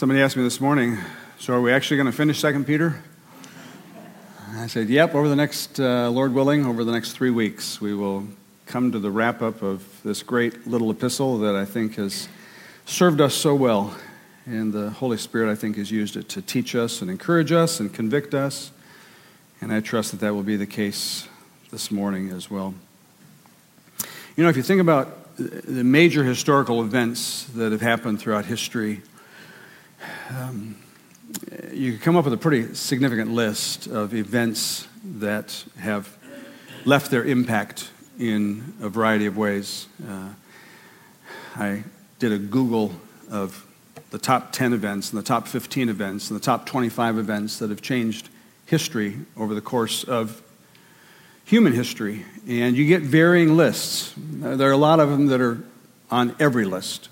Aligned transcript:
Somebody 0.00 0.22
asked 0.22 0.34
me 0.34 0.42
this 0.42 0.62
morning, 0.62 0.96
so 1.38 1.52
are 1.52 1.60
we 1.60 1.70
actually 1.70 1.98
going 1.98 2.06
to 2.06 2.16
finish 2.16 2.40
Second 2.40 2.66
Peter? 2.66 3.02
I 4.54 4.66
said, 4.66 4.88
yep, 4.88 5.14
over 5.14 5.28
the 5.28 5.36
next, 5.36 5.78
uh, 5.78 6.08
Lord 6.08 6.32
willing, 6.32 6.64
over 6.64 6.84
the 6.84 6.92
next 6.92 7.12
three 7.12 7.28
weeks, 7.28 7.82
we 7.82 7.92
will 7.92 8.26
come 8.64 8.92
to 8.92 8.98
the 8.98 9.10
wrap 9.10 9.42
up 9.42 9.60
of 9.60 10.00
this 10.02 10.22
great 10.22 10.66
little 10.66 10.90
epistle 10.90 11.36
that 11.40 11.54
I 11.54 11.66
think 11.66 11.96
has 11.96 12.30
served 12.86 13.20
us 13.20 13.34
so 13.34 13.54
well. 13.54 13.94
And 14.46 14.72
the 14.72 14.88
Holy 14.88 15.18
Spirit, 15.18 15.52
I 15.52 15.54
think, 15.54 15.76
has 15.76 15.90
used 15.90 16.16
it 16.16 16.30
to 16.30 16.40
teach 16.40 16.74
us 16.74 17.02
and 17.02 17.10
encourage 17.10 17.52
us 17.52 17.78
and 17.78 17.92
convict 17.92 18.32
us. 18.32 18.70
And 19.60 19.70
I 19.70 19.80
trust 19.80 20.12
that 20.12 20.20
that 20.20 20.32
will 20.32 20.42
be 20.42 20.56
the 20.56 20.66
case 20.66 21.28
this 21.70 21.90
morning 21.90 22.30
as 22.30 22.50
well. 22.50 22.72
You 24.34 24.44
know, 24.44 24.48
if 24.48 24.56
you 24.56 24.62
think 24.62 24.80
about 24.80 25.36
the 25.36 25.84
major 25.84 26.24
historical 26.24 26.80
events 26.80 27.44
that 27.54 27.70
have 27.70 27.82
happened 27.82 28.18
throughout 28.18 28.46
history, 28.46 29.02
um, 30.30 30.76
you 31.72 31.98
come 31.98 32.16
up 32.16 32.24
with 32.24 32.34
a 32.34 32.38
pretty 32.38 32.74
significant 32.74 33.32
list 33.32 33.86
of 33.86 34.14
events 34.14 34.86
that 35.04 35.64
have 35.78 36.16
left 36.84 37.10
their 37.10 37.24
impact 37.24 37.90
in 38.18 38.74
a 38.80 38.88
variety 38.88 39.26
of 39.26 39.36
ways. 39.36 39.88
Uh, 40.08 40.28
I 41.56 41.84
did 42.18 42.32
a 42.32 42.38
Google 42.38 42.92
of 43.30 43.66
the 44.10 44.18
top 44.18 44.52
10 44.52 44.72
events 44.72 45.10
and 45.10 45.18
the 45.18 45.24
top 45.24 45.48
15 45.48 45.88
events 45.88 46.30
and 46.30 46.38
the 46.38 46.44
top 46.44 46.66
25 46.66 47.18
events 47.18 47.58
that 47.58 47.70
have 47.70 47.82
changed 47.82 48.28
history 48.66 49.18
over 49.36 49.54
the 49.54 49.60
course 49.60 50.04
of 50.04 50.42
human 51.44 51.72
history. 51.72 52.24
And 52.46 52.76
you 52.76 52.86
get 52.86 53.02
varying 53.02 53.56
lists. 53.56 54.14
There 54.16 54.68
are 54.68 54.72
a 54.72 54.76
lot 54.76 55.00
of 55.00 55.10
them 55.10 55.26
that 55.26 55.40
are 55.40 55.62
on 56.10 56.36
every 56.38 56.64
list. 56.64 57.09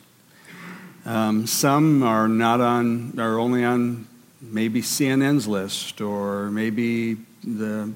Um, 1.09 1.47
some 1.47 2.03
are 2.03 2.29
not 2.29 2.61
on, 2.61 3.19
are 3.19 3.39
only 3.39 3.65
on 3.65 4.07
maybe 4.43 4.83
CNN's 4.83 5.49
list 5.49 6.03
or 6.03 6.51
maybe 6.51 7.15
the 7.43 7.91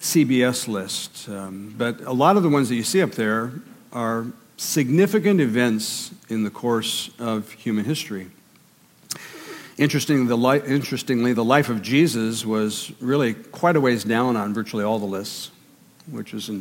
CBS 0.00 0.68
list. 0.68 1.28
Um, 1.28 1.74
but 1.76 2.00
a 2.02 2.12
lot 2.12 2.36
of 2.36 2.44
the 2.44 2.48
ones 2.48 2.68
that 2.68 2.76
you 2.76 2.84
see 2.84 3.02
up 3.02 3.10
there 3.10 3.50
are 3.92 4.26
significant 4.56 5.40
events 5.40 6.14
in 6.28 6.44
the 6.44 6.50
course 6.50 7.10
of 7.18 7.50
human 7.50 7.84
history. 7.84 8.28
Interesting, 9.76 10.28
the 10.28 10.36
li- 10.36 10.62
interestingly, 10.64 11.32
the 11.32 11.44
life 11.44 11.68
of 11.68 11.82
Jesus 11.82 12.46
was 12.46 12.92
really 13.00 13.34
quite 13.34 13.74
a 13.74 13.80
ways 13.80 14.04
down 14.04 14.36
on 14.36 14.54
virtually 14.54 14.84
all 14.84 15.00
the 15.00 15.06
lists, 15.06 15.50
which 16.08 16.34
is 16.34 16.52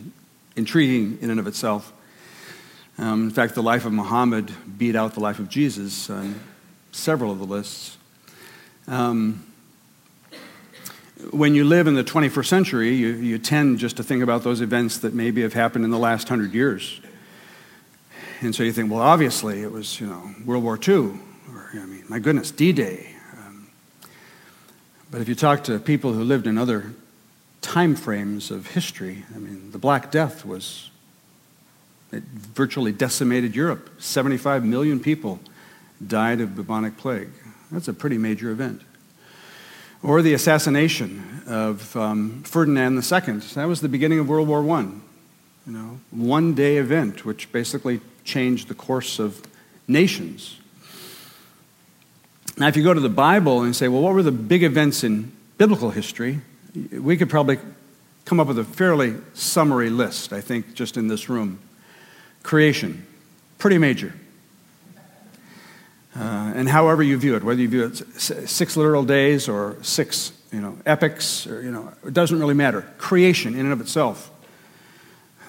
intriguing 0.56 1.20
in 1.22 1.30
and 1.30 1.40
of 1.40 1.46
itself. 1.46 1.94
Um, 3.00 3.24
in 3.24 3.32
fact, 3.32 3.56
the 3.56 3.64
life 3.64 3.86
of 3.86 3.94
Muhammad 3.94 4.52
beat 4.78 4.94
out 4.94 5.14
the 5.14 5.22
life 5.22 5.40
of 5.40 5.48
Jesus 5.48 6.10
on 6.10 6.38
several 6.92 7.32
of 7.32 7.40
the 7.40 7.46
lists. 7.46 7.98
Um, 8.88 9.46
when 11.32 11.56
you 11.56 11.64
live 11.64 11.88
in 11.88 11.96
the 11.96 12.04
21st 12.04 12.46
century, 12.46 12.94
you, 12.94 13.08
you 13.08 13.38
tend 13.38 13.80
just 13.80 13.96
to 13.98 14.04
think 14.04 14.22
about 14.22 14.44
those 14.44 14.60
events 14.60 14.98
that 14.98 15.14
maybe 15.14 15.44
have 15.44 15.54
happened 15.54 15.86
in 15.86 15.92
the 15.92 15.98
last 15.98 16.28
hundred 16.28 16.54
years. 16.54 17.00
And 18.42 18.54
so 18.54 18.64
you 18.64 18.74
think, 18.74 18.92
well, 18.92 19.02
obviously 19.02 19.62
it 19.62 19.72
was, 19.72 20.02
you 20.02 20.08
know, 20.08 20.36
World 20.46 20.66
War 20.66 20.78
II, 20.78 21.14
or, 21.54 21.70
I 21.72 21.86
mean, 21.86 22.04
my 22.10 22.20
goodness, 22.20 22.52
D 22.52 22.74
Day. 22.74 23.16
Um, 23.38 23.70
but 25.10 25.22
if 25.22 25.30
you 25.30 25.36
talk 25.36 25.64
to 25.66 25.80
people 25.80 26.12
who 26.12 26.26
lived 26.26 26.48
in 26.48 26.58
other 26.58 26.92
time 27.62 27.96
frames 27.96 28.52
of 28.52 28.68
history, 28.68 29.24
I 29.34 29.40
mean, 29.40 29.72
the 29.72 29.78
Black 29.78 30.12
Death 30.12 30.46
was 30.46 30.90
it 32.12 32.24
virtually 32.24 32.92
decimated 32.92 33.56
Europe. 33.56 33.90
75 34.00 34.66
million 34.66 35.00
people 35.00 35.40
died 36.06 36.42
of 36.42 36.56
bubonic 36.56 36.98
plague. 36.98 37.30
That's 37.72 37.88
a 37.88 37.94
pretty 37.94 38.18
major 38.18 38.52
event. 38.52 38.82
Or 40.02 40.22
the 40.22 40.34
assassination 40.34 41.44
of 41.46 41.96
um, 41.96 42.44
Ferdinand 42.44 42.96
II. 42.96 43.40
That 43.56 43.68
was 43.68 43.82
the 43.82 43.90
beginning 43.90 44.20
of 44.20 44.30
World 44.30 44.48
War 44.48 44.68
I. 44.78 44.82
You 44.82 45.74
know, 45.74 46.00
one 46.12 46.56
day 46.56 46.78
event, 46.78 47.26
which 47.26 47.52
basically 47.52 48.00
changed 48.24 48.70
the 48.70 48.74
course 48.74 49.20
of 49.20 49.42
nations. 49.88 50.58
Now, 52.58 52.68
if 52.68 52.76
you 52.76 52.84
go 52.84 52.94
to 52.94 53.00
the 53.00 53.10
Bible 53.10 53.62
and 53.62 53.76
say, 53.76 53.88
well, 53.88 54.02
what 54.02 54.14
were 54.14 54.24
the 54.24 54.32
big 54.32 54.64
events 54.64 55.04
in 55.04 55.32
biblical 55.58 55.92
history? 55.92 56.42
We 56.92 57.18
could 57.18 57.30
probably 57.30 57.60
come 58.26 58.40
up 58.40 58.48
with 58.48 58.60
a 58.60 58.64
fairly 58.64 59.16
summary 59.34 59.90
list, 59.90 60.34
I 60.34 60.42
think, 60.42 60.74
just 60.74 60.98
in 60.98 61.08
this 61.08 61.30
room. 61.30 61.60
Creation, 62.44 63.06
pretty 63.58 63.78
major. 63.78 64.14
Uh, 66.16 66.52
and 66.56 66.68
however 66.68 67.04
you 67.04 67.18
view 67.18 67.36
it, 67.36 67.44
whether 67.44 67.62
you 67.62 67.70
view 67.70 67.86
it 67.86 67.98
six 68.18 68.76
literal 68.76 69.04
days 69.04 69.48
or 69.48 69.78
six, 69.82 70.34
you 70.52 70.60
know, 70.60 70.78
epics, 70.86 71.48
or, 71.48 71.62
you 71.62 71.72
know, 71.72 71.94
it 72.06 72.14
doesn't 72.14 72.40
really 72.40 72.54
matter. 72.54 72.82
Creation 72.98 73.54
in 73.54 73.62
and 73.62 73.72
of 73.72 73.80
itself, 73.80 74.32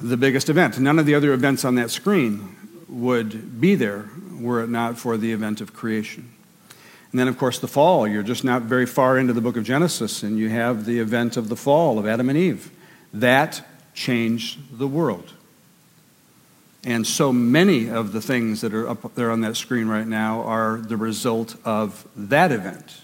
the 0.01 0.17
biggest 0.17 0.49
event. 0.49 0.79
None 0.79 0.99
of 0.99 1.07
the 1.07 1.15
other 1.15 1.33
events 1.33 1.65
on 1.65 1.75
that 1.77 1.91
screen 1.91 2.57
would 2.89 3.61
be 3.61 3.75
there 3.75 4.09
were 4.39 4.63
it 4.63 4.69
not 4.69 4.99
for 4.99 5.17
the 5.17 5.33
event 5.33 5.61
of 5.61 5.73
creation. 5.73 6.31
And 7.11 7.19
then, 7.19 7.27
of 7.27 7.37
course, 7.37 7.59
the 7.59 7.69
fall. 7.69 8.07
You're 8.07 8.23
just 8.23 8.45
not 8.45 8.63
very 8.63 8.87
far 8.87 9.19
into 9.19 9.33
the 9.33 9.41
book 9.41 9.57
of 9.57 9.65
Genesis, 9.65 10.23
and 10.23 10.39
you 10.39 10.49
have 10.51 10.85
the 10.85 11.01
event 11.01 11.37
of 11.37 11.49
the 11.49 11.57
fall 11.57 11.99
of 11.99 12.07
Adam 12.07 12.29
and 12.29 12.39
Eve. 12.39 12.71
That 13.13 13.67
changed 13.95 14.79
the 14.79 14.87
world. 14.87 15.33
And 16.85 17.07
so 17.07 17.33
many 17.33 17.91
of 17.91 18.13
the 18.13 18.23
things 18.23 18.63
that 18.63 18.73
are 18.73 18.89
up 18.89 19.15
there 19.15 19.31
on 19.31 19.43
that 19.43 19.57
screen 19.57 19.87
right 19.87 20.07
now 20.07 20.41
are 20.43 20.79
the 20.79 20.97
result 20.97 21.57
of 21.65 22.07
that 22.17 22.53
event 22.53 23.01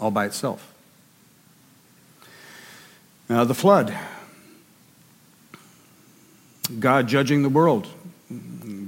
all 0.00 0.10
by 0.10 0.26
itself. 0.26 0.72
Now, 3.28 3.44
the 3.44 3.54
flood. 3.54 3.94
God 6.78 7.06
judging 7.08 7.42
the 7.42 7.48
world. 7.48 7.86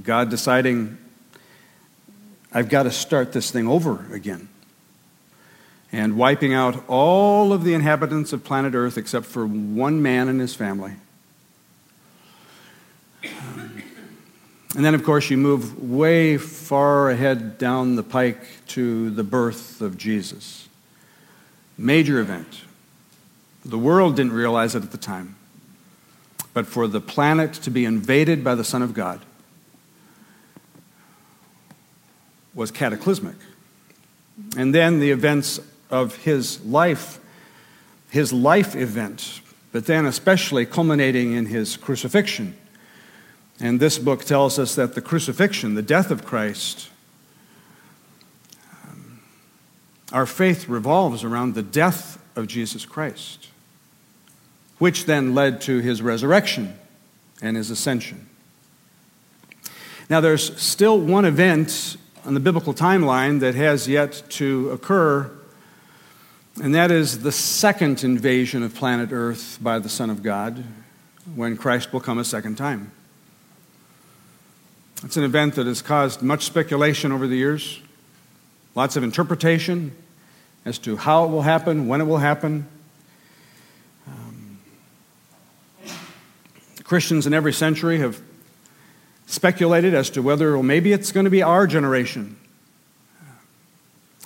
God 0.03 0.31
deciding, 0.31 0.97
I've 2.53 2.69
got 2.69 2.85
to 2.85 2.91
start 2.91 3.33
this 3.33 3.51
thing 3.51 3.69
over 3.69 4.07
again. 4.13 4.49
And 5.91 6.17
wiping 6.17 6.53
out 6.53 6.85
all 6.89 7.53
of 7.53 7.65
the 7.65 7.75
inhabitants 7.75 8.33
of 8.33 8.45
planet 8.45 8.75
Earth 8.75 8.99
except 8.99 9.27
for 9.27 9.47
one 9.47 10.03
man 10.03 10.29
and 10.29 10.41
his 10.41 10.55
family. 10.55 10.93
And 14.79 14.85
then, 14.85 14.95
of 14.95 15.03
course, 15.03 15.29
you 15.29 15.37
move 15.37 15.83
way 15.83 16.39
far 16.39 17.11
ahead 17.11 17.59
down 17.59 17.97
the 17.97 18.05
pike 18.05 18.45
to 18.69 19.11
the 19.11 19.25
birth 19.25 19.81
of 19.81 19.99
Jesus. 19.99 20.69
Major 21.77 22.21
event. 22.21 22.61
The 23.65 23.77
world 23.77 24.15
didn't 24.15 24.35
realize 24.35 24.77
it 24.77 24.85
at 24.85 24.93
the 24.93 24.97
time. 24.97 25.35
But 26.55 26.69
for 26.69 26.87
the 26.87 27.01
planet 27.01 27.55
to 27.55 27.73
be 27.73 27.85
invaded 27.85 28.45
by 28.45 28.55
the 28.55 28.63
Son 28.63 28.81
of 28.81 28.95
God 28.95 29.21
was 32.55 32.71
cataclysmic. 32.71 33.35
And 34.57 34.73
then 34.73 35.01
the 35.01 35.11
events 35.11 35.59
of 35.91 36.15
his 36.19 36.65
life, 36.65 37.19
his 38.11 38.33
life 38.33 38.77
event, 38.77 39.41
but 39.73 39.87
then 39.87 40.07
especially 40.07 40.67
culminating 40.67 41.33
in 41.33 41.47
his 41.47 41.77
crucifixion 41.77 42.57
and 43.61 43.81
this 43.81 43.99
book 43.99 44.25
tells 44.25 44.59
us 44.59 44.75
that 44.77 44.95
the 44.95 45.01
crucifixion, 45.01 45.75
the 45.75 45.83
death 45.83 46.11
of 46.11 46.25
Christ, 46.25 46.91
um, 48.85 49.21
our 50.13 50.27
faith 50.27 50.69
revolves 50.69 51.25
around 51.25 51.55
the 51.55 51.63
death 51.63 52.23
of 52.37 52.47
Jesus 52.47 52.87
Christ, 52.87 53.49
which 54.79 55.07
then 55.07 55.35
led 55.35 55.61
to 55.63 55.81
his 55.81 56.01
resurrection 56.01 56.79
and 57.43 57.57
his 57.57 57.71
ascension. 57.71 58.29
Now, 60.09 60.21
there's 60.21 60.59
still 60.61 60.99
one 60.99 61.25
event 61.25 61.97
on 62.25 62.35
the 62.35 62.41
biblical 62.41 62.73
timeline 62.73 63.41
that 63.41 63.55
has 63.57 63.89
yet 63.89 64.23
to 64.31 64.71
occur, 64.71 65.31
and 66.63 66.75
that 66.75 66.91
is 66.91 67.21
the 67.23 67.33
second 67.33 68.05
invasion 68.05 68.63
of 68.63 68.75
planet 68.75 69.11
Earth 69.13 69.59
by 69.61 69.79
the 69.81 69.89
Son 69.89 70.11
of 70.11 70.23
God 70.23 70.65
when 71.35 71.57
Christ 71.57 71.93
will 71.93 72.01
come 72.01 72.19
a 72.19 72.25
second 72.25 72.57
time. 72.57 72.93
It's 75.05 75.17
an 75.17 75.23
event 75.23 75.55
that 75.55 75.67
has 75.67 75.81
caused 75.81 76.23
much 76.23 76.45
speculation 76.45 77.13
over 77.13 77.29
the 77.29 77.37
years, 77.37 77.81
lots 78.75 78.97
of 78.97 79.05
interpretation 79.05 79.93
as 80.65 80.77
to 80.81 80.97
how 80.97 81.25
it 81.25 81.29
will 81.29 81.43
happen, 81.43 81.87
when 81.87 82.01
it 82.01 82.05
will 82.05 82.19
happen. 82.19 82.67
Um, 84.09 84.59
Christians 86.83 87.29
in 87.29 87.33
every 87.33 87.53
century 87.53 87.99
have 88.01 88.21
speculated 89.27 89.95
as 89.95 90.11
to 90.11 90.21
whether, 90.21 90.55
well, 90.55 90.65
maybe 90.65 90.93
it's 90.93 91.13
going 91.13 91.25
to 91.25 91.31
be 91.31 91.43
our 91.43 91.69
generation. 91.69 92.37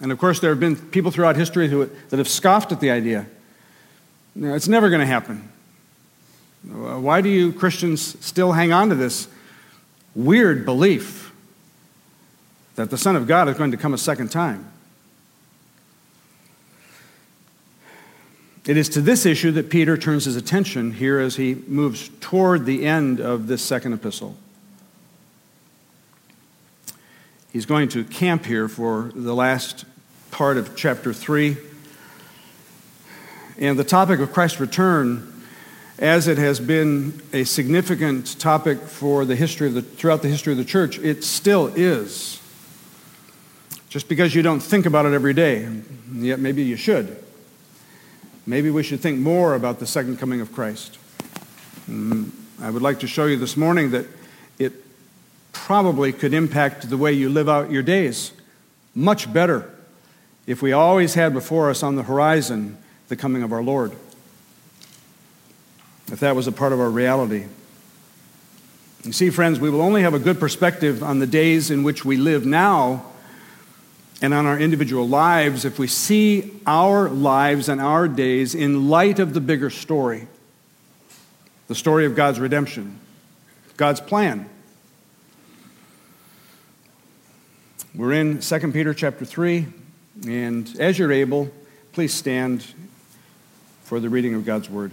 And 0.01 0.11
of 0.11 0.19
course, 0.19 0.41
there 0.41 0.51
have 0.51 0.61
been 0.61 0.77
people 0.77 1.11
throughout 1.11 1.37
history 1.37 1.69
who, 1.69 1.91
that 2.09 2.17
have 2.17 2.29
scoffed 2.29 2.73
at 2.73 2.81
the 2.81 2.91
idea. 2.91 3.27
No, 4.35 4.55
it's 4.55 4.69
never 4.69 4.89
going 4.89 5.01
to 5.01 5.07
happen. 5.07 5.51
Why 6.65 7.21
do 7.21 7.29
you 7.29 7.53
Christians 7.53 8.17
still 8.25 8.53
hang 8.53 8.73
on 8.73 8.89
to 8.89 8.95
this 8.95 9.29
weird 10.15 10.65
belief. 10.65 11.33
that 12.75 12.91
the 12.91 12.99
Son 12.99 13.17
of 13.17 13.27
God 13.27 13.49
is 13.49 13.57
going 13.57 13.71
to 13.71 13.77
come 13.77 13.95
a 13.95 13.99
second 13.99 14.31
time. 14.31 14.71
It 18.67 18.77
is 18.77 18.89
to 18.91 19.01
this 19.01 19.27
issue 19.27 19.51
that 19.53 19.71
Peter 19.71 19.97
turns 19.97 20.25
his 20.25 20.37
attention 20.37 20.93
here 20.93 21.19
as 21.19 21.37
he 21.37 21.55
moves 21.67 22.11
toward 22.21 22.65
the 22.65 22.87
end 22.87 23.21
of 23.21 23.49
this 23.49 23.61
second 23.61 23.93
epistle. 23.93 24.37
He's 27.53 27.67
going 27.67 27.89
to 27.91 28.05
camp 28.05 28.47
here 28.47 28.69
for 28.69 29.11
the 29.15 29.35
last 29.35 29.85
part 30.31 30.57
of 30.57 30.77
chapter 30.77 31.13
3. 31.13 31.57
And 33.59 33.79
the 33.79 33.85
topic 33.85 34.21
of 34.21 34.33
Christ's 34.33 34.61
return, 34.61 35.32
as 35.99 36.27
it 36.29 36.39
has 36.39 36.59
been 36.59 37.21
a 37.33 37.45
significant 37.45 38.39
topic 38.41 38.81
for 38.81 39.25
the 39.25 39.37
history 39.37 39.69
of 39.69 39.75
the, 39.75 39.83
throughout 39.83 40.23
the 40.23 40.29
history 40.29 40.53
of 40.53 40.59
the 40.59 40.65
church, 40.65 40.99
it 40.99 41.23
still 41.23 41.69
is. 41.69 42.41
Just 43.89 44.09
because 44.09 44.35
you 44.35 44.43
don't 44.43 44.61
think 44.61 44.87
about 44.87 45.07
it 45.07 45.13
every 45.13 45.35
day, 45.35 45.69
yet 46.13 46.41
maybe 46.41 46.63
you 46.63 46.77
should. 46.77 47.23
Maybe 48.47 48.71
we 48.71 48.83
should 48.83 49.01
think 49.01 49.19
more 49.19 49.55
about 49.55 49.79
the 49.79 49.87
second 49.87 50.19
coming 50.19 50.41
of 50.41 50.53
Christ. 50.53 50.99
Mm, 51.89 52.31
I 52.61 52.71
would 52.71 52.83
like 52.83 53.01
to 53.01 53.07
show 53.07 53.27
you 53.27 53.37
this 53.37 53.57
morning 53.57 53.91
that 53.91 54.07
it 54.59 54.73
probably 55.53 56.13
could 56.13 56.33
impact 56.35 56.89
the 56.89 56.97
way 56.97 57.13
you 57.13 57.29
live 57.29 57.49
out 57.49 57.71
your 57.71 57.83
days 57.83 58.33
much 58.95 59.33
better 59.33 59.71
if 60.47 60.63
we 60.63 60.73
always 60.73 61.15
had 61.15 61.33
before 61.33 61.71
us 61.71 61.83
on 61.83 61.97
the 61.97 62.03
horizon 62.03 62.77
the 63.09 63.17
coming 63.17 63.43
of 63.43 63.53
our 63.53 63.63
Lord. 63.63 63.93
If 66.13 66.21
that 66.21 66.37
was 66.37 66.47
a 66.47 66.53
part 66.53 66.73
of 66.73 66.79
our 66.79 66.91
reality. 66.91 67.47
You 69.03 69.13
see, 69.13 69.31
friends, 69.31 69.59
we 69.59 69.69
will 69.69 69.81
only 69.81 70.03
have 70.03 70.15
a 70.15 70.21
good 70.21 70.39
perspective 70.39 71.03
on 71.03 71.19
the 71.19 71.27
days 71.27 71.73
in 71.73 71.83
which 71.83 72.05
we 72.05 72.17
live 72.17 72.47
now 72.47 73.07
and 74.21 74.33
on 74.33 74.47
our 74.47 74.57
individual 74.57 75.09
lives 75.09 75.65
if 75.65 75.81
we 75.81 75.89
see 75.89 76.53
our 76.67 77.09
lives 77.09 77.69
and 77.69 77.81
our 77.81 78.07
days 78.07 78.55
in 78.55 78.89
light 78.89 79.19
of 79.19 79.35
the 79.35 79.41
bigger 79.41 79.71
story 79.71 80.29
the 81.69 81.75
story 81.75 82.05
of 82.05 82.15
God's 82.15 82.39
redemption, 82.39 82.99
God's 83.79 84.01
plan. 84.01 84.47
We're 87.95 88.13
in 88.13 88.41
2 88.41 88.73
Peter 88.73 88.93
chapter 88.93 89.25
3, 89.25 89.67
and 90.27 90.77
as 90.79 90.99
you're 90.99 91.13
able, 91.13 91.51
please 91.93 92.13
stand 92.13 92.67
for 93.85 94.01
the 94.01 94.11
reading 94.11 94.35
of 94.35 94.45
God's 94.45 94.69
word. 94.69 94.93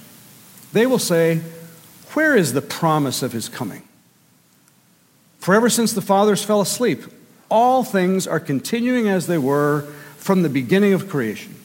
They 0.73 0.85
will 0.85 0.99
say, 0.99 1.41
Where 2.13 2.35
is 2.35 2.53
the 2.53 2.61
promise 2.61 3.23
of 3.23 3.31
his 3.31 3.49
coming? 3.49 3.83
For 5.39 5.55
ever 5.55 5.69
since 5.69 5.93
the 5.93 6.01
fathers 6.01 6.43
fell 6.43 6.61
asleep, 6.61 7.03
all 7.49 7.83
things 7.83 8.27
are 8.27 8.39
continuing 8.39 9.09
as 9.09 9.27
they 9.27 9.37
were 9.37 9.81
from 10.17 10.43
the 10.43 10.49
beginning 10.49 10.93
of 10.93 11.09
creation. 11.09 11.55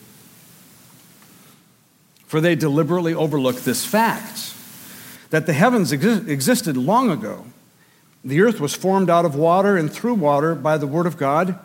For 2.26 2.40
they 2.40 2.56
deliberately 2.56 3.14
overlook 3.14 3.56
this 3.56 3.84
fact 3.84 4.54
that 5.30 5.46
the 5.46 5.52
heavens 5.52 5.92
exi- 5.92 6.26
existed 6.28 6.76
long 6.76 7.10
ago. 7.10 7.44
The 8.24 8.40
earth 8.40 8.60
was 8.60 8.74
formed 8.74 9.10
out 9.10 9.24
of 9.24 9.36
water 9.36 9.76
and 9.76 9.92
through 9.92 10.14
water 10.14 10.54
by 10.54 10.78
the 10.78 10.86
word 10.86 11.06
of 11.06 11.16
God, 11.16 11.58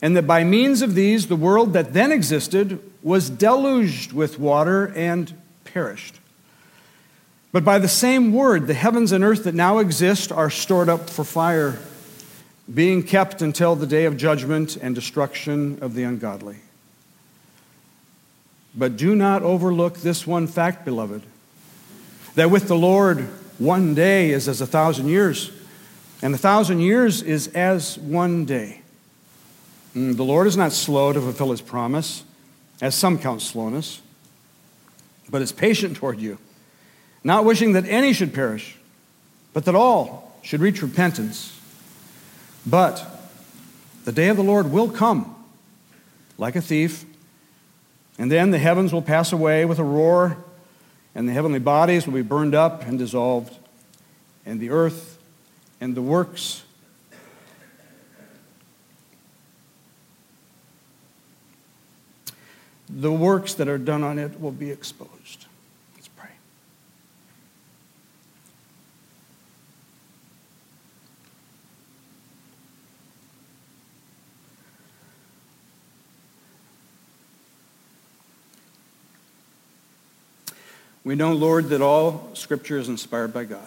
and 0.00 0.16
that 0.16 0.26
by 0.26 0.44
means 0.44 0.80
of 0.80 0.94
these, 0.94 1.26
the 1.26 1.36
world 1.36 1.72
that 1.72 1.92
then 1.92 2.12
existed 2.12 2.80
was 3.02 3.28
deluged 3.28 4.12
with 4.12 4.38
water 4.38 4.92
and 4.94 5.34
perished. 5.64 6.17
But 7.50 7.64
by 7.64 7.78
the 7.78 7.88
same 7.88 8.32
word, 8.32 8.66
the 8.66 8.74
heavens 8.74 9.12
and 9.12 9.24
earth 9.24 9.44
that 9.44 9.54
now 9.54 9.78
exist 9.78 10.30
are 10.30 10.50
stored 10.50 10.88
up 10.88 11.08
for 11.08 11.24
fire, 11.24 11.78
being 12.72 13.02
kept 13.02 13.40
until 13.40 13.74
the 13.74 13.86
day 13.86 14.04
of 14.04 14.16
judgment 14.16 14.76
and 14.76 14.94
destruction 14.94 15.78
of 15.80 15.94
the 15.94 16.02
ungodly. 16.02 16.56
But 18.74 18.96
do 18.96 19.16
not 19.16 19.42
overlook 19.42 19.98
this 19.98 20.26
one 20.26 20.46
fact, 20.46 20.84
beloved, 20.84 21.22
that 22.34 22.50
with 22.50 22.68
the 22.68 22.76
Lord, 22.76 23.20
one 23.56 23.94
day 23.94 24.30
is 24.30 24.46
as 24.46 24.60
a 24.60 24.66
thousand 24.66 25.08
years, 25.08 25.50
and 26.20 26.34
a 26.34 26.38
thousand 26.38 26.80
years 26.80 27.22
is 27.22 27.48
as 27.48 27.98
one 27.98 28.44
day. 28.44 28.82
Mm, 29.96 30.16
the 30.16 30.24
Lord 30.24 30.46
is 30.46 30.56
not 30.56 30.72
slow 30.72 31.14
to 31.14 31.20
fulfill 31.20 31.50
his 31.50 31.62
promise, 31.62 32.24
as 32.82 32.94
some 32.94 33.18
count 33.18 33.40
slowness, 33.40 34.02
but 35.30 35.40
is 35.40 35.50
patient 35.50 35.96
toward 35.96 36.20
you 36.20 36.38
not 37.28 37.44
wishing 37.44 37.72
that 37.74 37.84
any 37.86 38.14
should 38.14 38.32
perish, 38.32 38.74
but 39.52 39.66
that 39.66 39.74
all 39.74 40.32
should 40.40 40.62
reach 40.62 40.80
repentance. 40.80 41.54
But 42.66 43.04
the 44.06 44.12
day 44.12 44.28
of 44.28 44.38
the 44.38 44.42
Lord 44.42 44.72
will 44.72 44.88
come 44.88 45.36
like 46.38 46.56
a 46.56 46.62
thief, 46.62 47.04
and 48.18 48.32
then 48.32 48.50
the 48.50 48.58
heavens 48.58 48.94
will 48.94 49.02
pass 49.02 49.30
away 49.30 49.66
with 49.66 49.78
a 49.78 49.84
roar, 49.84 50.38
and 51.14 51.28
the 51.28 51.34
heavenly 51.34 51.58
bodies 51.58 52.06
will 52.06 52.14
be 52.14 52.22
burned 52.22 52.54
up 52.54 52.86
and 52.86 52.98
dissolved, 52.98 53.54
and 54.46 54.58
the 54.58 54.70
earth 54.70 55.18
and 55.82 55.94
the 55.94 56.02
works 56.02 56.62
the 62.88 63.12
works 63.12 63.52
that 63.52 63.68
are 63.68 63.76
done 63.76 64.02
on 64.02 64.18
it 64.18 64.40
will 64.40 64.50
be 64.50 64.70
exposed. 64.70 65.17
We 81.08 81.14
know, 81.14 81.32
Lord, 81.32 81.70
that 81.70 81.80
all 81.80 82.28
Scripture 82.34 82.76
is 82.76 82.90
inspired 82.90 83.32
by 83.32 83.44
God. 83.44 83.66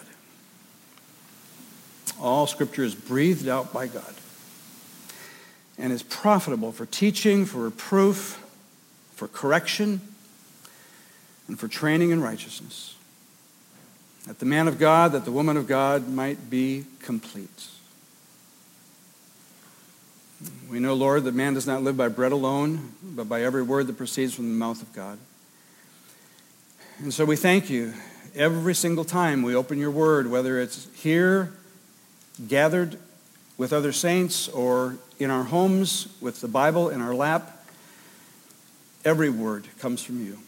All 2.20 2.46
Scripture 2.46 2.84
is 2.84 2.94
breathed 2.94 3.48
out 3.48 3.72
by 3.72 3.88
God 3.88 4.14
and 5.76 5.92
is 5.92 6.04
profitable 6.04 6.70
for 6.70 6.86
teaching, 6.86 7.44
for 7.44 7.58
reproof, 7.64 8.40
for 9.16 9.26
correction, 9.26 10.00
and 11.48 11.58
for 11.58 11.66
training 11.66 12.10
in 12.10 12.22
righteousness, 12.22 12.94
that 14.28 14.38
the 14.38 14.46
man 14.46 14.68
of 14.68 14.78
God, 14.78 15.10
that 15.10 15.24
the 15.24 15.32
woman 15.32 15.56
of 15.56 15.66
God 15.66 16.08
might 16.08 16.48
be 16.48 16.84
complete. 17.00 17.66
We 20.70 20.78
know, 20.78 20.94
Lord, 20.94 21.24
that 21.24 21.34
man 21.34 21.54
does 21.54 21.66
not 21.66 21.82
live 21.82 21.96
by 21.96 22.06
bread 22.06 22.30
alone, 22.30 22.92
but 23.02 23.28
by 23.28 23.42
every 23.42 23.64
word 23.64 23.88
that 23.88 23.96
proceeds 23.96 24.32
from 24.32 24.44
the 24.44 24.54
mouth 24.54 24.80
of 24.80 24.92
God. 24.92 25.18
And 27.02 27.12
so 27.12 27.24
we 27.24 27.34
thank 27.34 27.68
you 27.68 27.94
every 28.32 28.76
single 28.76 29.04
time 29.04 29.42
we 29.42 29.56
open 29.56 29.76
your 29.76 29.90
word, 29.90 30.30
whether 30.30 30.60
it's 30.60 30.86
here, 30.94 31.52
gathered 32.46 32.96
with 33.58 33.72
other 33.72 33.90
saints, 33.90 34.46
or 34.46 34.98
in 35.18 35.28
our 35.28 35.42
homes 35.42 36.06
with 36.20 36.40
the 36.40 36.46
Bible 36.46 36.90
in 36.90 37.00
our 37.00 37.12
lap. 37.12 37.66
Every 39.04 39.30
word 39.30 39.66
comes 39.80 40.00
from 40.00 40.24
you. 40.24 40.38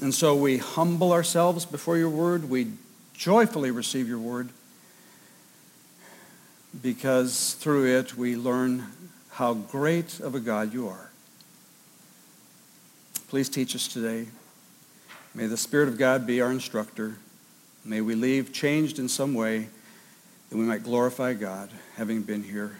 And 0.00 0.14
so 0.14 0.34
we 0.34 0.56
humble 0.56 1.12
ourselves 1.12 1.66
before 1.66 1.98
your 1.98 2.08
word. 2.08 2.48
We 2.48 2.68
joyfully 3.12 3.70
receive 3.70 4.08
your 4.08 4.18
word 4.18 4.48
because 6.82 7.52
through 7.60 7.98
it 7.98 8.16
we 8.16 8.34
learn 8.34 8.86
how 9.32 9.52
great 9.52 10.20
of 10.20 10.34
a 10.34 10.40
God 10.40 10.72
you 10.72 10.88
are. 10.88 11.10
Please 13.28 13.50
teach 13.50 13.74
us 13.74 13.86
today. 13.86 14.28
May 15.38 15.46
the 15.46 15.56
Spirit 15.56 15.86
of 15.86 15.96
God 15.96 16.26
be 16.26 16.40
our 16.40 16.50
instructor. 16.50 17.14
May 17.84 18.00
we 18.00 18.16
leave 18.16 18.52
changed 18.52 18.98
in 18.98 19.08
some 19.08 19.34
way 19.34 19.68
that 20.50 20.58
we 20.58 20.64
might 20.64 20.82
glorify 20.82 21.34
God, 21.34 21.70
having 21.94 22.22
been 22.22 22.42
here. 22.42 22.76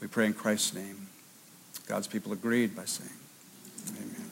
We 0.00 0.06
pray 0.06 0.24
in 0.24 0.32
Christ's 0.32 0.72
name. 0.72 1.08
God's 1.86 2.06
people 2.06 2.32
agreed 2.32 2.74
by 2.74 2.86
saying, 2.86 3.10
Amen. 3.98 4.30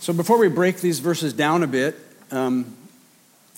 So 0.00 0.14
before 0.14 0.38
we 0.38 0.48
break 0.48 0.80
these 0.80 0.98
verses 0.98 1.34
down 1.34 1.62
a 1.62 1.66
bit, 1.66 1.94
um, 2.30 2.74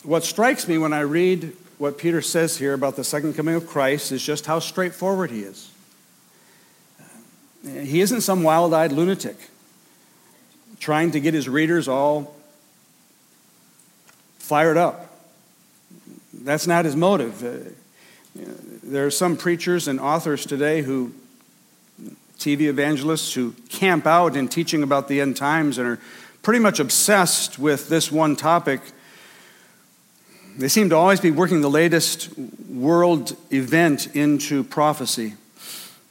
what 0.03 0.25
strikes 0.25 0.67
me 0.67 0.77
when 0.77 0.93
I 0.93 1.03
read 1.03 1.57
what 1.79 1.99
Peter 1.99 2.21
says 2.21 2.57
here 2.57 2.75
about 2.75 2.97
the 2.97 3.05
second 3.05 3.35
coming 3.35 3.55
of 3.55 3.69
Christ 3.69 4.11
is 4.11 4.25
just 4.25 4.47
how 4.47 4.59
straightforward 4.59 5.31
he 5.31 5.43
is. 5.43 5.71
He 7.67 8.01
isn't 8.01 8.21
some 8.21 8.43
wild 8.43 8.73
eyed 8.73 8.93
lunatic 8.93 9.37
trying 10.79 11.11
to 11.13 11.21
get 11.21 11.35
his 11.35 11.49
readers 11.49 11.89
all 11.89 12.35
fired 14.39 14.77
up. 14.77 15.11
That's 16.33 16.67
not 16.67 16.85
his 16.85 16.95
motive. 16.95 17.43
Uh, 17.43 18.43
there 18.85 19.07
are 19.07 19.11
some 19.11 19.37
preachers 19.37 19.89
and 19.89 19.99
authors 19.99 20.47
today 20.47 20.83
who, 20.83 21.13
TV 22.39 22.63
evangelists, 22.63 23.35
who 23.35 23.53
camp 23.69 24.07
out 24.07 24.37
in 24.37 24.47
teaching 24.47 24.83
about 24.83 25.09
the 25.09 25.21
end 25.21 25.37
times 25.37 25.79
and 25.79 25.89
are 25.89 25.99
pretty 26.43 26.61
much 26.61 26.79
obsessed 26.79 27.59
with 27.59 27.89
this 27.89 28.13
one 28.13 28.37
topic. 28.37 28.81
They 30.57 30.69
seem 30.69 30.91
to 30.91 30.97
always 30.97 31.21
be 31.21 31.33
working 31.33 31.63
the 31.63 31.71
latest 31.71 32.31
world 32.69 33.37
event 33.51 34.15
into 34.15 34.63
prophecy. 34.63 35.35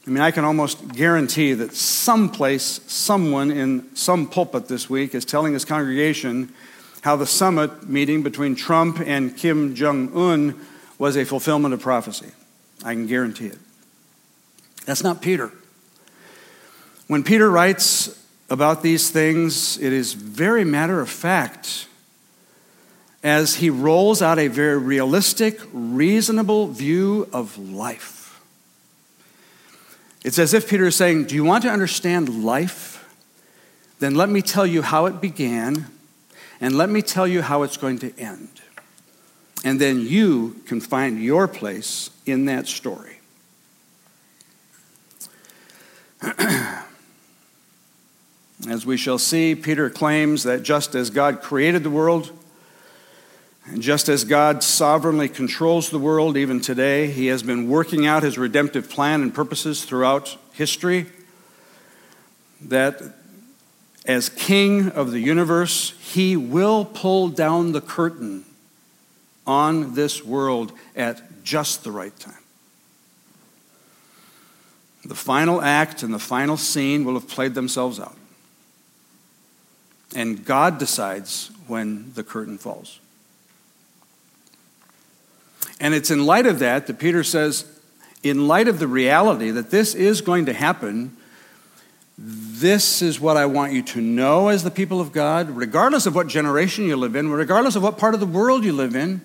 I 0.06 0.10
mean, 0.10 0.22
I 0.22 0.30
can 0.30 0.44
almost 0.44 0.86
guarantee 0.88 1.52
that 1.54 1.74
someplace, 1.74 2.80
someone 2.86 3.50
in 3.50 3.94
some 3.96 4.28
pulpit 4.28 4.68
this 4.68 4.88
week 4.88 5.16
is 5.16 5.24
telling 5.24 5.52
his 5.52 5.64
congregation 5.64 6.54
how 7.02 7.16
the 7.16 7.26
summit 7.26 7.88
meeting 7.88 8.22
between 8.22 8.54
Trump 8.54 9.00
and 9.04 9.36
Kim 9.36 9.74
Jong 9.74 10.16
un 10.16 10.60
was 10.98 11.16
a 11.16 11.24
fulfillment 11.24 11.74
of 11.74 11.80
prophecy. 11.80 12.30
I 12.84 12.94
can 12.94 13.06
guarantee 13.08 13.46
it. 13.46 13.58
That's 14.84 15.02
not 15.02 15.20
Peter. 15.20 15.50
When 17.08 17.24
Peter 17.24 17.50
writes 17.50 18.24
about 18.48 18.82
these 18.82 19.10
things, 19.10 19.76
it 19.78 19.92
is 19.92 20.12
very 20.12 20.64
matter 20.64 21.00
of 21.00 21.10
fact 21.10 21.88
as 23.24 23.56
he 23.56 23.70
rolls 23.70 24.22
out 24.22 24.38
a 24.38 24.46
very 24.46 24.78
realistic, 24.78 25.58
reasonable 25.72 26.68
view 26.68 27.28
of 27.32 27.58
life. 27.58 28.15
It's 30.26 30.40
as 30.40 30.52
if 30.54 30.68
Peter 30.68 30.86
is 30.86 30.96
saying, 30.96 31.26
Do 31.26 31.36
you 31.36 31.44
want 31.44 31.62
to 31.62 31.70
understand 31.70 32.42
life? 32.42 33.08
Then 34.00 34.16
let 34.16 34.28
me 34.28 34.42
tell 34.42 34.66
you 34.66 34.82
how 34.82 35.06
it 35.06 35.20
began, 35.20 35.86
and 36.60 36.76
let 36.76 36.90
me 36.90 37.00
tell 37.00 37.28
you 37.28 37.42
how 37.42 37.62
it's 37.62 37.76
going 37.76 38.00
to 38.00 38.12
end. 38.18 38.48
And 39.64 39.80
then 39.80 40.00
you 40.00 40.60
can 40.66 40.80
find 40.80 41.22
your 41.22 41.46
place 41.46 42.10
in 42.26 42.46
that 42.46 42.66
story. 42.66 43.20
as 48.68 48.84
we 48.84 48.96
shall 48.96 49.18
see, 49.18 49.54
Peter 49.54 49.88
claims 49.88 50.42
that 50.42 50.64
just 50.64 50.96
as 50.96 51.08
God 51.08 51.40
created 51.40 51.84
the 51.84 51.90
world, 51.90 52.32
and 53.66 53.82
just 53.82 54.08
as 54.08 54.24
God 54.24 54.62
sovereignly 54.62 55.28
controls 55.28 55.90
the 55.90 55.98
world 55.98 56.36
even 56.36 56.60
today, 56.60 57.08
He 57.08 57.26
has 57.26 57.42
been 57.42 57.68
working 57.68 58.06
out 58.06 58.22
His 58.22 58.38
redemptive 58.38 58.88
plan 58.88 59.22
and 59.22 59.34
purposes 59.34 59.84
throughout 59.84 60.36
history. 60.52 61.06
That 62.60 63.02
as 64.04 64.28
King 64.28 64.90
of 64.90 65.10
the 65.10 65.18
universe, 65.18 65.94
He 65.98 66.36
will 66.36 66.84
pull 66.84 67.28
down 67.28 67.72
the 67.72 67.80
curtain 67.80 68.44
on 69.46 69.94
this 69.94 70.24
world 70.24 70.72
at 70.94 71.42
just 71.42 71.82
the 71.82 71.90
right 71.90 72.16
time. 72.18 72.34
The 75.04 75.14
final 75.14 75.60
act 75.60 76.02
and 76.02 76.14
the 76.14 76.18
final 76.18 76.56
scene 76.56 77.04
will 77.04 77.14
have 77.14 77.28
played 77.28 77.54
themselves 77.54 77.98
out. 77.98 78.16
And 80.14 80.44
God 80.44 80.78
decides 80.78 81.50
when 81.66 82.12
the 82.14 82.22
curtain 82.22 82.58
falls. 82.58 83.00
And 85.80 85.94
it's 85.94 86.10
in 86.10 86.24
light 86.24 86.46
of 86.46 86.58
that 86.60 86.86
that 86.86 86.98
Peter 86.98 87.22
says, 87.22 87.64
in 88.22 88.48
light 88.48 88.68
of 88.68 88.78
the 88.78 88.88
reality 88.88 89.50
that 89.50 89.70
this 89.70 89.94
is 89.94 90.20
going 90.20 90.46
to 90.46 90.52
happen, 90.52 91.16
this 92.18 93.02
is 93.02 93.20
what 93.20 93.36
I 93.36 93.46
want 93.46 93.72
you 93.72 93.82
to 93.82 94.00
know 94.00 94.48
as 94.48 94.64
the 94.64 94.70
people 94.70 95.00
of 95.00 95.12
God, 95.12 95.50
regardless 95.50 96.06
of 96.06 96.14
what 96.14 96.28
generation 96.28 96.84
you 96.86 96.96
live 96.96 97.14
in, 97.14 97.28
regardless 97.28 97.76
of 97.76 97.82
what 97.82 97.98
part 97.98 98.14
of 98.14 98.20
the 98.20 98.26
world 98.26 98.64
you 98.64 98.72
live 98.72 98.96
in, 98.96 99.20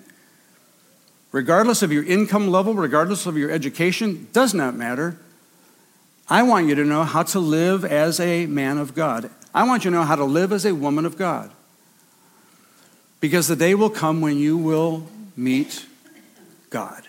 regardless 1.31 1.81
of 1.81 1.91
your 1.91 2.03
income 2.03 2.49
level, 2.49 2.73
regardless 2.73 3.25
of 3.25 3.37
your 3.37 3.49
education, 3.49 4.27
does 4.33 4.53
not 4.53 4.75
matter. 4.75 5.17
I 6.27 6.43
want 6.43 6.67
you 6.67 6.75
to 6.75 6.83
know 6.83 7.03
how 7.03 7.23
to 7.23 7.39
live 7.39 7.85
as 7.85 8.19
a 8.19 8.45
man 8.45 8.77
of 8.77 8.93
God. 8.93 9.29
I 9.53 9.63
want 9.63 9.85
you 9.85 9.91
to 9.91 9.97
know 9.97 10.03
how 10.03 10.15
to 10.17 10.25
live 10.25 10.51
as 10.51 10.65
a 10.65 10.75
woman 10.75 11.05
of 11.05 11.17
God. 11.17 11.51
Because 13.21 13.47
the 13.47 13.55
day 13.55 13.75
will 13.75 13.89
come 13.89 14.19
when 14.19 14.37
you 14.37 14.57
will 14.57 15.07
meet 15.37 15.85
God. 16.71 17.07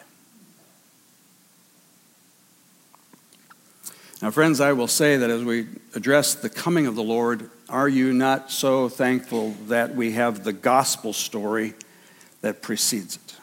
Now, 4.20 4.30
friends, 4.30 4.60
I 4.60 4.72
will 4.72 4.86
say 4.86 5.16
that 5.16 5.30
as 5.30 5.42
we 5.42 5.66
address 5.94 6.34
the 6.34 6.50
coming 6.50 6.86
of 6.86 6.94
the 6.94 7.02
Lord, 7.02 7.50
are 7.68 7.88
you 7.88 8.12
not 8.12 8.50
so 8.50 8.88
thankful 8.88 9.52
that 9.68 9.96
we 9.96 10.12
have 10.12 10.44
the 10.44 10.52
gospel 10.52 11.12
story 11.12 11.74
that 12.40 12.60
precedes 12.60 13.16
it? 13.16 13.36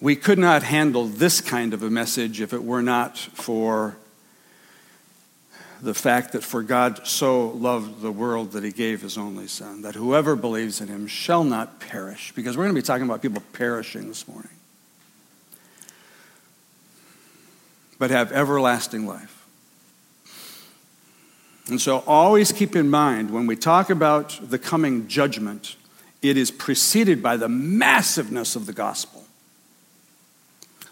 We 0.00 0.14
could 0.14 0.38
not 0.38 0.62
handle 0.62 1.06
this 1.06 1.40
kind 1.40 1.74
of 1.74 1.82
a 1.82 1.90
message 1.90 2.40
if 2.40 2.52
it 2.52 2.62
were 2.62 2.82
not 2.82 3.18
for 3.18 3.96
the 5.80 5.94
fact 5.94 6.32
that 6.32 6.42
for 6.42 6.62
God 6.62 7.06
so 7.06 7.48
loved 7.48 8.00
the 8.00 8.10
world 8.10 8.52
that 8.52 8.64
he 8.64 8.72
gave 8.72 9.00
his 9.02 9.16
only 9.16 9.46
son, 9.46 9.82
that 9.82 9.94
whoever 9.94 10.34
believes 10.34 10.80
in 10.80 10.88
him 10.88 11.06
shall 11.06 11.44
not 11.44 11.80
perish. 11.80 12.32
Because 12.34 12.56
we're 12.56 12.64
going 12.64 12.74
to 12.74 12.80
be 12.80 12.84
talking 12.84 13.04
about 13.04 13.22
people 13.22 13.42
perishing 13.52 14.08
this 14.08 14.26
morning, 14.26 14.50
but 17.98 18.10
have 18.10 18.32
everlasting 18.32 19.06
life. 19.06 19.46
And 21.68 21.80
so 21.80 22.02
always 22.06 22.50
keep 22.50 22.74
in 22.74 22.88
mind 22.88 23.30
when 23.30 23.46
we 23.46 23.54
talk 23.54 23.90
about 23.90 24.38
the 24.42 24.58
coming 24.58 25.06
judgment, 25.06 25.76
it 26.22 26.36
is 26.36 26.50
preceded 26.50 27.22
by 27.22 27.36
the 27.36 27.48
massiveness 27.48 28.56
of 28.56 28.66
the 28.66 28.72
gospel, 28.72 29.24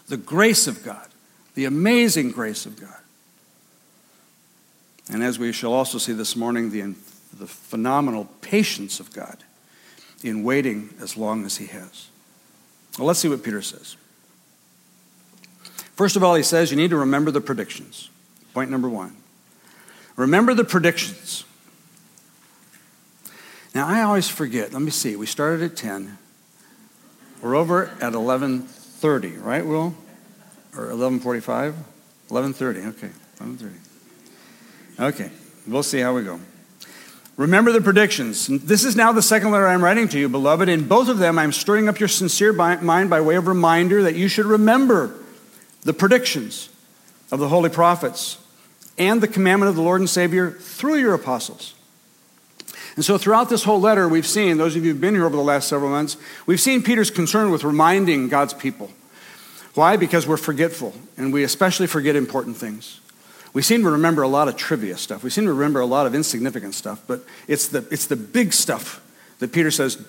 the 0.07 0.17
grace 0.17 0.67
of 0.67 0.83
God, 0.83 1.07
the 1.55 1.65
amazing 1.65 2.31
grace 2.31 2.65
of 2.65 2.79
God. 2.79 2.93
And 5.09 5.23
as 5.23 5.39
we 5.39 5.51
shall 5.51 5.73
also 5.73 5.97
see 5.97 6.13
this 6.13 6.35
morning, 6.35 6.71
the, 6.71 6.95
the 7.37 7.47
phenomenal 7.47 8.29
patience 8.41 8.99
of 8.99 9.13
God 9.13 9.37
in 10.23 10.43
waiting 10.43 10.93
as 11.01 11.15
long 11.15 11.45
as 11.45 11.57
He 11.57 11.67
has. 11.67 12.07
Well, 12.97 13.07
let's 13.07 13.19
see 13.19 13.29
what 13.29 13.43
Peter 13.43 13.61
says. 13.61 13.95
First 15.95 16.15
of 16.15 16.23
all, 16.23 16.35
he 16.35 16.43
says 16.43 16.69
you 16.69 16.77
need 16.77 16.91
to 16.91 16.97
remember 16.97 17.31
the 17.31 17.41
predictions. 17.41 18.09
Point 18.53 18.69
number 18.69 18.89
one. 18.89 19.15
Remember 20.15 20.53
the 20.53 20.63
predictions. 20.63 21.43
Now, 23.73 23.87
I 23.87 24.01
always 24.01 24.27
forget. 24.29 24.73
Let 24.73 24.81
me 24.81 24.91
see. 24.91 25.15
We 25.15 25.25
started 25.25 25.63
at 25.63 25.77
10. 25.77 26.17
We're 27.41 27.55
over 27.55 27.87
at 28.01 28.13
11:30, 28.13 29.43
right, 29.43 29.65
Will? 29.65 29.95
Or 30.75 30.87
11:45? 30.87 31.75
11:30. 32.29 32.87
Okay. 32.87 33.09
11:30. 33.39 33.86
Okay, 34.99 35.29
we'll 35.67 35.83
see 35.83 35.99
how 35.99 36.15
we 36.15 36.23
go. 36.23 36.39
Remember 37.37 37.71
the 37.71 37.81
predictions. 37.81 38.47
This 38.47 38.83
is 38.83 38.95
now 38.95 39.11
the 39.11 39.21
second 39.21 39.51
letter 39.51 39.67
I'm 39.67 39.83
writing 39.83 40.07
to 40.09 40.19
you, 40.19 40.27
beloved. 40.27 40.67
In 40.69 40.87
both 40.87 41.07
of 41.07 41.19
them, 41.19 41.37
I'm 41.37 41.51
stirring 41.51 41.87
up 41.87 41.99
your 41.99 42.09
sincere 42.09 42.51
mind 42.51 43.09
by 43.09 43.21
way 43.21 43.35
of 43.35 43.45
reminder 43.45 44.01
that 44.03 44.15
you 44.15 44.27
should 44.27 44.47
remember 44.47 45.13
the 45.83 45.93
predictions 45.93 46.69
of 47.31 47.39
the 47.39 47.49
holy 47.49 47.69
prophets 47.69 48.39
and 48.97 49.21
the 49.21 49.27
commandment 49.27 49.69
of 49.69 49.75
the 49.75 49.83
Lord 49.83 50.01
and 50.01 50.09
Savior 50.09 50.49
through 50.49 50.95
your 50.95 51.13
apostles. 51.13 51.75
And 52.95 53.05
so, 53.05 53.19
throughout 53.19 53.49
this 53.49 53.63
whole 53.63 53.79
letter, 53.79 54.09
we've 54.09 54.25
seen, 54.25 54.57
those 54.57 54.75
of 54.75 54.83
you 54.83 54.91
who've 54.91 55.01
been 55.01 55.13
here 55.13 55.25
over 55.25 55.35
the 55.35 55.43
last 55.43 55.67
several 55.67 55.91
months, 55.91 56.17
we've 56.47 56.59
seen 56.59 56.81
Peter's 56.81 57.11
concern 57.11 57.51
with 57.51 57.63
reminding 57.63 58.29
God's 58.29 58.55
people. 58.55 58.89
Why? 59.75 59.95
Because 59.95 60.25
we're 60.25 60.37
forgetful, 60.37 60.95
and 61.15 61.31
we 61.31 61.43
especially 61.43 61.85
forget 61.85 62.15
important 62.15 62.57
things. 62.57 62.99
We 63.57 63.63
seem 63.63 63.81
to 63.81 63.89
remember 63.89 64.21
a 64.21 64.27
lot 64.27 64.47
of 64.47 64.55
trivia 64.55 64.97
stuff. 64.97 65.23
We 65.23 65.31
seem 65.31 65.45
to 65.45 65.51
remember 65.51 65.79
a 65.79 65.85
lot 65.87 66.05
of 66.05 66.13
insignificant 66.13 66.75
stuff, 66.75 67.01
but 67.07 67.23
it's 67.47 67.69
the, 67.69 67.87
it's 67.89 68.05
the 68.05 68.15
big 68.15 68.53
stuff 68.53 69.03
that 69.39 69.51
Peter 69.51 69.71
says, 69.71 69.99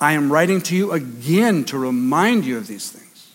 I 0.00 0.14
am 0.14 0.32
writing 0.32 0.62
to 0.62 0.74
you 0.74 0.92
again 0.92 1.64
to 1.64 1.76
remind 1.76 2.46
you 2.46 2.56
of 2.56 2.66
these 2.66 2.90
things. 2.90 3.32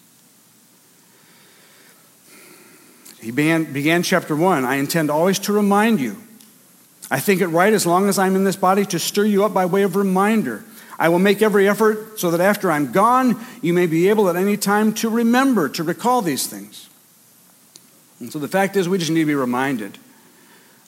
He 3.21 3.29
began, 3.29 3.71
began 3.71 4.01
chapter 4.01 4.35
1 4.35 4.65
I 4.65 4.77
intend 4.77 5.11
always 5.11 5.37
to 5.41 5.53
remind 5.53 5.99
you. 5.99 6.17
I 7.11 7.19
think 7.19 7.41
it 7.41 7.49
right 7.49 7.73
as 7.73 7.85
long 7.85 8.09
as 8.09 8.17
I'm 8.17 8.35
in 8.35 8.45
this 8.45 8.55
body 8.55 8.83
to 8.85 8.97
stir 8.97 9.25
you 9.25 9.45
up 9.45 9.53
by 9.53 9.67
way 9.67 9.83
of 9.83 9.95
reminder. 9.95 10.65
I 10.97 11.09
will 11.09 11.19
make 11.19 11.43
every 11.43 11.69
effort 11.69 12.19
so 12.19 12.31
that 12.31 12.41
after 12.41 12.71
I'm 12.71 12.91
gone, 12.91 13.45
you 13.61 13.73
may 13.73 13.85
be 13.85 14.09
able 14.09 14.27
at 14.27 14.35
any 14.35 14.57
time 14.57 14.91
to 14.95 15.09
remember, 15.11 15.69
to 15.69 15.83
recall 15.83 16.23
these 16.23 16.47
things. 16.47 16.86
And 18.19 18.31
so 18.31 18.39
the 18.39 18.47
fact 18.47 18.75
is, 18.75 18.89
we 18.89 18.97
just 18.97 19.11
need 19.11 19.21
to 19.21 19.25
be 19.25 19.35
reminded 19.35 19.97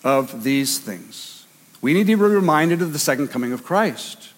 of 0.04 0.44
these 0.44 0.80
things. 0.80 1.46
We 1.82 1.94
need 1.94 2.08
to 2.08 2.16
be 2.18 2.24
reminded 2.24 2.82
of 2.82 2.94
the 2.94 3.00
second 3.00 3.30
coming 3.30 3.52
of 3.54 3.64
Christ. 3.64 4.30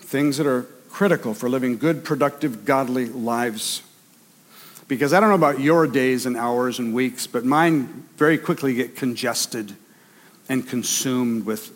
Things 0.00 0.36
that 0.36 0.46
are 0.46 0.62
critical 0.90 1.32
for 1.32 1.48
living 1.48 1.78
good, 1.78 2.04
productive, 2.04 2.64
godly 2.64 3.06
lives. 3.06 3.82
Because 4.88 5.12
I 5.12 5.20
don't 5.20 5.30
know 5.30 5.34
about 5.34 5.60
your 5.60 5.86
days 5.86 6.26
and 6.26 6.36
hours 6.36 6.78
and 6.78 6.92
weeks, 6.92 7.26
but 7.26 7.44
mine 7.44 8.06
very 8.16 8.36
quickly 8.36 8.74
get 8.74 8.94
congested 8.96 9.74
and 10.48 10.68
consumed 10.68 11.46
with 11.46 11.72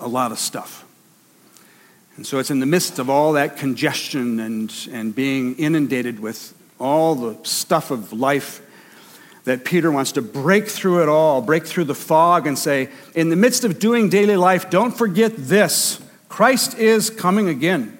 a 0.00 0.08
lot 0.08 0.32
of 0.32 0.38
stuff. 0.38 0.83
And 2.16 2.26
so 2.26 2.38
it's 2.38 2.50
in 2.50 2.60
the 2.60 2.66
midst 2.66 2.98
of 2.98 3.10
all 3.10 3.32
that 3.32 3.56
congestion 3.56 4.38
and, 4.40 4.72
and 4.92 5.14
being 5.14 5.56
inundated 5.56 6.20
with 6.20 6.54
all 6.78 7.14
the 7.14 7.36
stuff 7.44 7.90
of 7.90 8.12
life 8.12 8.60
that 9.44 9.64
Peter 9.64 9.90
wants 9.90 10.12
to 10.12 10.22
break 10.22 10.68
through 10.68 11.02
it 11.02 11.08
all, 11.08 11.42
break 11.42 11.66
through 11.66 11.84
the 11.84 11.94
fog, 11.94 12.46
and 12.46 12.58
say, 12.58 12.88
in 13.14 13.28
the 13.28 13.36
midst 13.36 13.64
of 13.64 13.78
doing 13.78 14.08
daily 14.08 14.36
life, 14.36 14.70
don't 14.70 14.96
forget 14.96 15.32
this 15.36 16.00
Christ 16.28 16.76
is 16.78 17.10
coming 17.10 17.48
again. 17.48 17.98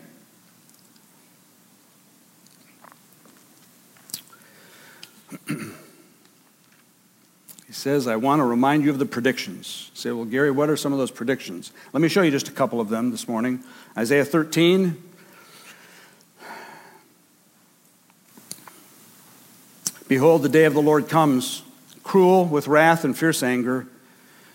Says, 7.84 8.06
I 8.06 8.16
want 8.16 8.40
to 8.40 8.44
remind 8.44 8.82
you 8.82 8.88
of 8.88 8.98
the 8.98 9.04
predictions. 9.04 9.90
You 9.92 9.96
say, 9.98 10.10
well, 10.10 10.24
Gary, 10.24 10.50
what 10.50 10.70
are 10.70 10.76
some 10.76 10.94
of 10.94 10.98
those 10.98 11.10
predictions? 11.10 11.70
Let 11.92 12.00
me 12.00 12.08
show 12.08 12.22
you 12.22 12.30
just 12.30 12.48
a 12.48 12.50
couple 12.50 12.80
of 12.80 12.88
them 12.88 13.10
this 13.10 13.28
morning. 13.28 13.62
Isaiah 13.94 14.24
13. 14.24 14.96
Behold, 20.08 20.40
the 20.40 20.48
day 20.48 20.64
of 20.64 20.72
the 20.72 20.80
Lord 20.80 21.10
comes, 21.10 21.62
cruel 22.02 22.46
with 22.46 22.68
wrath 22.68 23.04
and 23.04 23.14
fierce 23.14 23.42
anger, 23.42 23.86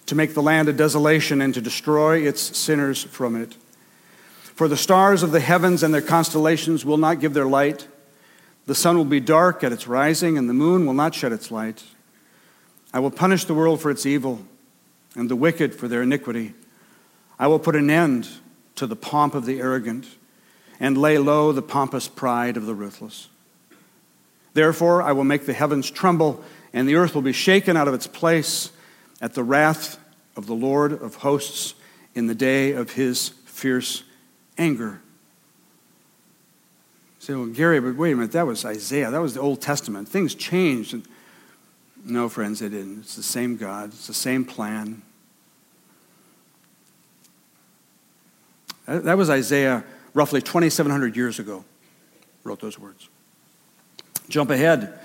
to 0.07 0.15
make 0.15 0.33
the 0.33 0.41
land 0.41 0.67
a 0.67 0.73
desolation 0.73 1.39
and 1.39 1.53
to 1.53 1.61
destroy 1.61 2.27
its 2.27 2.57
sinners 2.57 3.03
from 3.03 3.39
it. 3.39 3.53
For 4.41 4.67
the 4.67 4.75
stars 4.75 5.21
of 5.21 5.29
the 5.29 5.39
heavens 5.39 5.83
and 5.83 5.93
their 5.93 6.01
constellations 6.01 6.83
will 6.83 6.97
not 6.97 7.19
give 7.19 7.35
their 7.35 7.45
light. 7.45 7.87
The 8.65 8.73
sun 8.73 8.97
will 8.97 9.05
be 9.05 9.19
dark 9.19 9.63
at 9.63 9.71
its 9.71 9.85
rising, 9.87 10.35
and 10.35 10.49
the 10.49 10.55
moon 10.55 10.87
will 10.87 10.95
not 10.95 11.13
shed 11.13 11.31
its 11.31 11.51
light. 11.51 11.83
I 12.93 12.99
will 12.99 13.11
punish 13.11 13.45
the 13.45 13.53
world 13.53 13.81
for 13.81 13.91
its 13.91 14.05
evil, 14.05 14.41
and 15.15 15.29
the 15.29 15.35
wicked 15.35 15.75
for 15.75 15.87
their 15.87 16.01
iniquity. 16.01 16.53
I 17.37 17.47
will 17.47 17.59
put 17.59 17.75
an 17.75 17.89
end 17.89 18.27
to 18.75 18.87
the 18.87 18.95
pomp 18.95 19.35
of 19.35 19.45
the 19.45 19.59
arrogant, 19.59 20.07
and 20.79 20.97
lay 20.97 21.17
low 21.17 21.51
the 21.51 21.61
pompous 21.61 22.07
pride 22.07 22.57
of 22.57 22.65
the 22.65 22.73
ruthless. 22.73 23.27
Therefore, 24.53 25.01
I 25.01 25.11
will 25.11 25.23
make 25.23 25.45
the 25.45 25.53
heavens 25.53 25.91
tremble, 25.91 26.43
and 26.73 26.87
the 26.87 26.95
earth 26.95 27.15
will 27.15 27.21
be 27.21 27.33
shaken 27.33 27.77
out 27.77 27.87
of 27.87 27.93
its 27.93 28.07
place 28.07 28.71
at 29.21 29.33
the 29.33 29.43
wrath 29.43 29.99
of 30.35 30.47
the 30.47 30.53
Lord 30.53 30.93
of 30.93 31.15
hosts 31.15 31.75
in 32.15 32.27
the 32.27 32.35
day 32.35 32.71
of 32.71 32.93
his 32.93 33.29
fierce 33.45 34.03
anger. 34.57 35.01
You 37.19 37.25
say, 37.25 37.33
well, 37.35 37.47
Gary, 37.47 37.79
but 37.81 37.95
wait 37.95 38.13
a 38.13 38.15
minute, 38.15 38.31
that 38.31 38.47
was 38.47 38.63
Isaiah. 38.63 39.11
That 39.11 39.21
was 39.21 39.33
the 39.33 39.41
Old 39.41 39.61
Testament. 39.61 40.07
Things 40.07 40.33
changed. 40.33 41.05
No, 42.03 42.29
friends, 42.29 42.59
they 42.59 42.69
didn't. 42.69 42.99
It's 43.01 43.15
the 43.15 43.23
same 43.23 43.57
God, 43.57 43.89
it's 43.89 44.07
the 44.07 44.13
same 44.13 44.45
plan. 44.45 45.01
That 48.85 49.17
was 49.17 49.29
Isaiah 49.29 49.83
roughly 50.13 50.41
2,700 50.41 51.15
years 51.15 51.37
ago, 51.37 51.63
wrote 52.43 52.59
those 52.59 52.79
words. 52.79 53.07
Jump 54.29 54.49
ahead. 54.49 54.99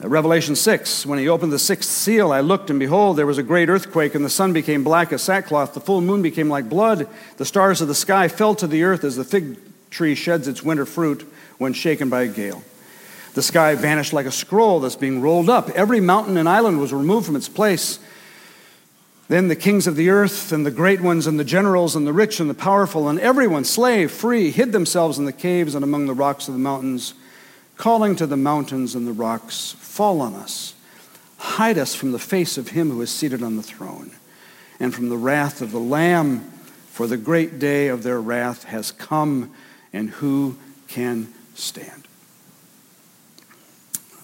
Revelation 0.00 0.56
6, 0.56 1.06
when 1.06 1.20
he 1.20 1.28
opened 1.28 1.52
the 1.52 1.58
sixth 1.60 1.88
seal, 1.88 2.32
I 2.32 2.40
looked, 2.40 2.70
and 2.70 2.80
behold, 2.80 3.16
there 3.16 3.26
was 3.26 3.38
a 3.38 3.42
great 3.42 3.68
earthquake, 3.68 4.16
and 4.16 4.24
the 4.24 4.30
sun 4.30 4.52
became 4.52 4.82
black 4.82 5.12
as 5.12 5.22
sackcloth, 5.22 5.74
the 5.74 5.80
full 5.80 6.00
moon 6.00 6.22
became 6.22 6.48
like 6.48 6.68
blood, 6.68 7.06
the 7.36 7.44
stars 7.44 7.80
of 7.80 7.86
the 7.86 7.94
sky 7.94 8.26
fell 8.26 8.56
to 8.56 8.66
the 8.66 8.82
earth 8.82 9.04
as 9.04 9.14
the 9.14 9.22
fig 9.22 9.58
tree 9.90 10.16
sheds 10.16 10.48
its 10.48 10.62
winter 10.62 10.86
fruit 10.86 11.30
when 11.58 11.72
shaken 11.72 12.08
by 12.08 12.22
a 12.22 12.28
gale. 12.28 12.64
The 13.34 13.42
sky 13.42 13.74
vanished 13.74 14.12
like 14.12 14.26
a 14.26 14.32
scroll 14.32 14.80
that's 14.80 14.96
being 14.96 15.22
rolled 15.22 15.48
up. 15.48 15.70
Every 15.70 16.00
mountain 16.00 16.36
and 16.36 16.48
island 16.48 16.80
was 16.80 16.92
removed 16.92 17.26
from 17.26 17.36
its 17.36 17.48
place. 17.48 17.98
Then 19.28 19.48
the 19.48 19.56
kings 19.56 19.86
of 19.86 19.96
the 19.96 20.10
earth, 20.10 20.52
and 20.52 20.66
the 20.66 20.70
great 20.70 21.00
ones, 21.00 21.26
and 21.26 21.38
the 21.38 21.44
generals, 21.44 21.96
and 21.96 22.06
the 22.06 22.12
rich, 22.12 22.40
and 22.40 22.50
the 22.50 22.54
powerful, 22.54 23.08
and 23.08 23.18
everyone, 23.18 23.64
slave, 23.64 24.10
free, 24.10 24.50
hid 24.50 24.72
themselves 24.72 25.18
in 25.18 25.24
the 25.24 25.32
caves 25.32 25.74
and 25.74 25.82
among 25.82 26.06
the 26.06 26.14
rocks 26.14 26.48
of 26.48 26.54
the 26.54 26.60
mountains 26.60 27.14
calling 27.82 28.14
to 28.14 28.28
the 28.28 28.36
mountains 28.36 28.94
and 28.94 29.08
the 29.08 29.12
rocks, 29.12 29.74
Fall 29.78 30.20
on 30.20 30.34
us, 30.34 30.74
hide 31.38 31.78
us 31.78 31.96
from 31.96 32.12
the 32.12 32.18
face 32.18 32.56
of 32.56 32.68
him 32.68 32.90
who 32.90 33.02
is 33.02 33.10
seated 33.10 33.42
on 33.42 33.56
the 33.56 33.62
throne, 33.62 34.12
and 34.78 34.94
from 34.94 35.08
the 35.08 35.16
wrath 35.16 35.60
of 35.60 35.72
the 35.72 35.80
Lamb, 35.80 36.40
for 36.90 37.08
the 37.08 37.16
great 37.16 37.58
day 37.58 37.88
of 37.88 38.04
their 38.04 38.20
wrath 38.20 38.64
has 38.64 38.92
come, 38.92 39.52
and 39.92 40.10
who 40.10 40.56
can 40.86 41.34
stand? 41.54 42.01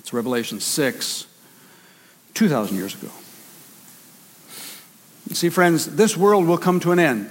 That's 0.09 0.15
Revelation 0.15 0.59
6, 0.59 1.27
2,000 2.33 2.77
years 2.79 2.95
ago. 2.95 3.11
See, 5.35 5.51
friends, 5.51 5.97
this 5.97 6.17
world 6.17 6.47
will 6.47 6.57
come 6.57 6.81
to 6.81 6.93
an 6.93 6.99
end. 6.99 7.31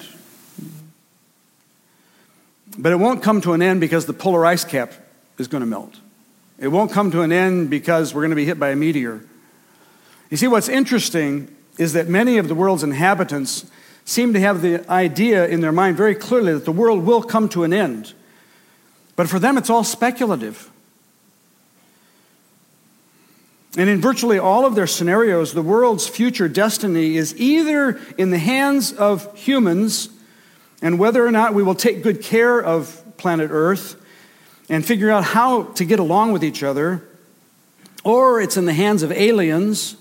But 2.77 2.91
it 2.91 2.97
won't 2.97 3.23
come 3.23 3.41
to 3.41 3.53
an 3.53 3.63
end 3.63 3.81
because 3.81 4.05
the 4.05 4.13
polar 4.13 4.45
ice 4.45 4.63
cap 4.63 4.93
is 5.39 5.47
going 5.47 5.61
to 5.61 5.65
melt. 5.65 5.95
It 6.59 6.67
won't 6.67 6.91
come 6.91 7.09
to 7.09 7.21
an 7.21 7.31
end 7.31 7.71
because 7.71 8.13
we're 8.13 8.21
going 8.21 8.29
to 8.29 8.35
be 8.35 8.45
hit 8.45 8.59
by 8.59 8.69
a 8.69 8.75
meteor. 8.75 9.21
You 10.29 10.37
see, 10.37 10.47
what's 10.47 10.69
interesting 10.69 11.47
is 11.79 11.93
that 11.93 12.07
many 12.07 12.37
of 12.37 12.47
the 12.47 12.53
world's 12.53 12.83
inhabitants 12.83 13.65
seem 14.05 14.33
to 14.33 14.39
have 14.39 14.61
the 14.61 14.87
idea 14.87 15.47
in 15.47 15.61
their 15.61 15.71
mind 15.71 15.97
very 15.97 16.13
clearly 16.13 16.53
that 16.53 16.65
the 16.65 16.71
world 16.71 17.07
will 17.07 17.23
come 17.23 17.49
to 17.49 17.63
an 17.63 17.73
end. 17.73 18.13
But 19.15 19.27
for 19.27 19.39
them, 19.39 19.57
it's 19.57 19.71
all 19.71 19.83
speculative. 19.83 20.69
And 23.75 23.89
in 23.89 24.01
virtually 24.01 24.39
all 24.39 24.65
of 24.65 24.75
their 24.75 24.87
scenarios, 24.87 25.53
the 25.53 25.61
world's 25.61 26.07
future 26.07 26.47
destiny 26.47 27.17
is 27.17 27.35
either 27.39 27.99
in 28.17 28.31
the 28.31 28.39
hands 28.39 28.93
of 28.93 29.35
humans, 29.37 30.09
and 30.81 30.97
whether 30.97 31.25
or 31.25 31.31
not 31.31 31.53
we 31.53 31.63
will 31.63 31.75
take 31.75 32.01
good 32.01 32.21
care 32.21 32.59
of 32.59 33.03
planet 33.17 33.49
Earth, 33.51 34.01
and 34.69 34.85
figure 34.85 35.09
out 35.09 35.23
how 35.23 35.63
to 35.63 35.85
get 35.85 35.99
along 35.99 36.31
with 36.31 36.43
each 36.43 36.63
other, 36.63 37.03
or 38.03 38.41
it's 38.41 38.57
in 38.57 38.65
the 38.65 38.73
hands 38.73 39.03
of 39.03 39.11
aliens. 39.11 39.95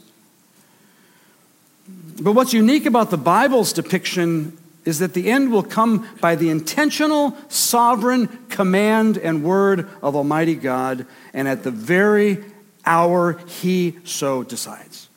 But 2.20 2.32
what's 2.32 2.52
unique 2.52 2.86
about 2.86 3.10
the 3.10 3.18
Bible's 3.18 3.72
depiction 3.72 4.56
is 4.84 5.00
that 5.00 5.14
the 5.14 5.30
end 5.30 5.50
will 5.50 5.62
come 5.62 6.08
by 6.20 6.36
the 6.36 6.48
intentional, 6.48 7.36
sovereign 7.48 8.28
command 8.48 9.18
and 9.18 9.42
word 9.42 9.88
of 10.02 10.16
Almighty 10.16 10.54
God, 10.54 11.06
and 11.34 11.46
at 11.46 11.62
the 11.62 11.70
very 11.70 12.44
hour 12.86 13.38
He 13.46 13.98
so 14.04 14.42
decides. 14.42 15.08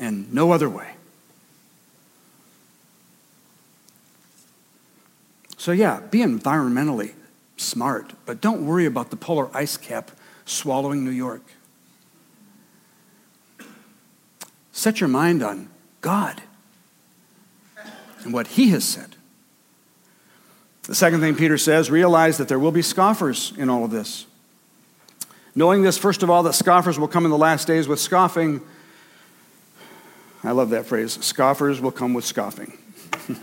And 0.00 0.32
no 0.32 0.52
other 0.52 0.68
way. 0.68 0.92
So, 5.56 5.72
yeah, 5.72 6.00
be 6.00 6.20
environmentally 6.20 7.12
smart, 7.56 8.12
but 8.24 8.40
don't 8.40 8.64
worry 8.64 8.86
about 8.86 9.10
the 9.10 9.16
polar 9.16 9.54
ice 9.54 9.76
cap 9.76 10.10
swallowing 10.46 11.04
New 11.04 11.10
York. 11.10 11.42
Set 14.72 15.00
your 15.00 15.08
mind 15.08 15.42
on 15.42 15.68
God 16.00 16.40
and 18.22 18.32
what 18.32 18.46
He 18.46 18.70
has 18.70 18.84
said. 18.84 19.16
The 20.84 20.94
second 20.94 21.20
thing 21.20 21.34
Peter 21.34 21.58
says 21.58 21.90
realize 21.90 22.38
that 22.38 22.46
there 22.46 22.58
will 22.58 22.72
be 22.72 22.80
scoffers 22.80 23.52
in 23.58 23.68
all 23.68 23.84
of 23.84 23.90
this. 23.90 24.24
Knowing 25.58 25.82
this, 25.82 25.98
first 25.98 26.22
of 26.22 26.30
all, 26.30 26.44
that 26.44 26.52
scoffers 26.52 27.00
will 27.00 27.08
come 27.08 27.24
in 27.24 27.32
the 27.32 27.36
last 27.36 27.66
days 27.66 27.88
with 27.88 27.98
scoffing. 27.98 28.60
I 30.44 30.52
love 30.52 30.70
that 30.70 30.86
phrase 30.86 31.18
scoffers 31.24 31.80
will 31.80 31.90
come 31.90 32.14
with 32.14 32.24
scoffing. 32.24 32.78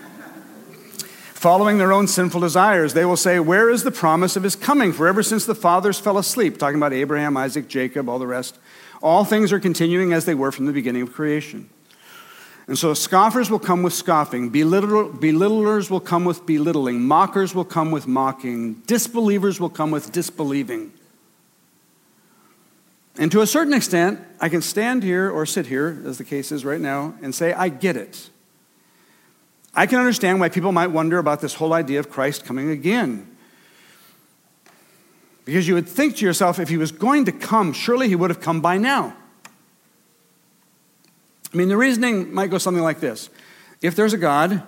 following 1.33 1.77
their 1.77 1.91
own 1.91 2.07
sinful 2.07 2.39
desires. 2.39 2.93
They 2.93 3.03
will 3.03 3.17
say, 3.17 3.41
Where 3.41 3.69
is 3.69 3.83
the 3.83 3.91
promise 3.91 4.37
of 4.37 4.43
his 4.43 4.55
coming? 4.55 4.93
For 4.93 5.09
ever 5.09 5.23
since 5.23 5.45
the 5.45 5.55
fathers 5.55 5.99
fell 5.99 6.17
asleep, 6.17 6.57
talking 6.57 6.77
about 6.77 6.93
Abraham, 6.93 7.35
Isaac, 7.35 7.67
Jacob, 7.67 8.07
all 8.07 8.17
the 8.17 8.27
rest, 8.27 8.57
all 9.03 9.25
things 9.25 9.51
are 9.51 9.59
continuing 9.59 10.13
as 10.13 10.23
they 10.23 10.35
were 10.35 10.53
from 10.53 10.67
the 10.67 10.71
beginning 10.71 11.01
of 11.01 11.11
creation. 11.11 11.69
And 12.65 12.77
so 12.77 12.93
scoffers 12.93 13.49
will 13.49 13.59
come 13.59 13.83
with 13.83 13.91
scoffing, 13.91 14.53
belittlers 14.53 15.89
will 15.89 15.99
come 15.99 16.23
with 16.23 16.45
belittling, 16.45 17.01
mockers 17.01 17.53
will 17.53 17.65
come 17.65 17.91
with 17.91 18.07
mocking, 18.07 18.75
disbelievers 18.87 19.59
will 19.59 19.69
come 19.69 19.91
with 19.91 20.13
disbelieving. 20.13 20.93
And 23.17 23.31
to 23.31 23.41
a 23.41 23.47
certain 23.47 23.73
extent, 23.73 24.19
I 24.41 24.49
can 24.49 24.61
stand 24.61 25.03
here 25.03 25.29
or 25.29 25.45
sit 25.45 25.67
here, 25.67 26.01
as 26.05 26.17
the 26.17 26.23
case 26.23 26.51
is 26.51 26.65
right 26.65 26.81
now, 26.81 27.15
and 27.21 27.33
say, 27.33 27.53
I 27.53 27.69
get 27.69 27.95
it. 27.95 28.29
I 29.73 29.85
can 29.85 29.99
understand 29.99 30.39
why 30.39 30.49
people 30.49 30.71
might 30.71 30.87
wonder 30.87 31.17
about 31.17 31.41
this 31.41 31.53
whole 31.53 31.73
idea 31.73 31.99
of 31.99 32.09
Christ 32.09 32.45
coming 32.45 32.69
again. 32.69 33.35
Because 35.45 35.67
you 35.67 35.75
would 35.75 35.87
think 35.87 36.17
to 36.17 36.25
yourself, 36.25 36.59
if 36.59 36.69
he 36.69 36.77
was 36.77 36.91
going 36.91 37.25
to 37.25 37.31
come, 37.31 37.71
surely 37.71 38.07
he 38.07 38.15
would 38.15 38.29
have 38.29 38.41
come 38.41 38.61
by 38.61 38.77
now. 38.77 39.15
I 41.53 41.57
mean, 41.57 41.69
the 41.69 41.77
reasoning 41.77 42.33
might 42.33 42.49
go 42.49 42.57
something 42.57 42.83
like 42.83 42.99
this 42.99 43.29
If 43.81 43.95
there's 43.95 44.13
a 44.13 44.17
God, 44.17 44.63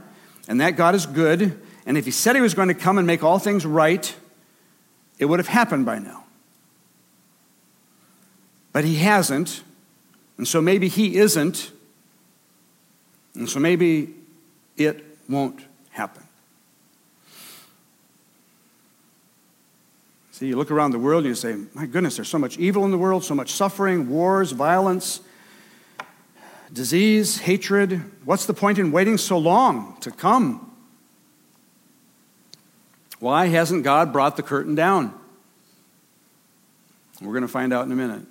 and 0.47 0.62
that 0.62 0.71
God 0.71 0.95
is 0.95 1.05
good, 1.05 1.60
and 1.86 1.97
if 1.97 2.05
he 2.05 2.12
said 2.12 2.36
he 2.36 2.41
was 2.41 2.53
going 2.53 2.69
to 2.69 2.73
come 2.73 2.97
and 2.97 3.07
make 3.07 3.23
all 3.23 3.39
things 3.39 3.65
right, 3.65 4.13
it 5.19 5.25
would 5.25 5.39
have 5.39 5.47
happened 5.47 5.86
by 5.86 5.99
now. 5.99 6.27
But 8.73 8.84
he 8.86 8.95
hasn't, 8.95 9.63
and 10.38 10.47
so 10.47 10.62
maybe 10.62 10.88
he 10.88 11.17
isn't, 11.17 11.71
and 13.34 13.49
so 13.49 13.60
maybe 13.60 14.13
it 14.75 15.03
won't 15.27 15.62
happen. 15.89 16.23
See, 20.32 20.45
you 20.45 20.56
look 20.56 20.69
around 20.69 20.91
the 20.91 20.99
world 20.99 21.23
and 21.23 21.30
you 21.30 21.36
say, 21.36 21.58
my 21.73 21.88
goodness, 21.88 22.17
there's 22.17 22.27
so 22.27 22.38
much 22.38 22.60
evil 22.60 22.86
in 22.86 22.91
the 22.91 22.97
world, 22.97 23.23
so 23.23 23.34
much 23.34 23.51
suffering, 23.51 24.08
wars, 24.08 24.51
violence, 24.51 25.21
disease, 26.71 27.39
hatred. 27.39 28.03
What's 28.23 28.45
the 28.45 28.53
point 28.53 28.77
in 28.77 28.91
waiting 28.91 29.17
so 29.17 29.39
long 29.39 29.97
to 30.01 30.12
come? 30.12 30.71
Why 33.19 33.47
hasn't 33.47 33.84
God 33.84 34.13
brought 34.13 34.38
the 34.38 34.43
curtain 34.43 34.75
down? 34.75 35.19
We're 37.19 37.34
going 37.34 37.41
to 37.41 37.47
find 37.47 37.73
out 37.73 37.88
in 37.88 37.91
a 37.91 37.95
minute. 37.95 38.21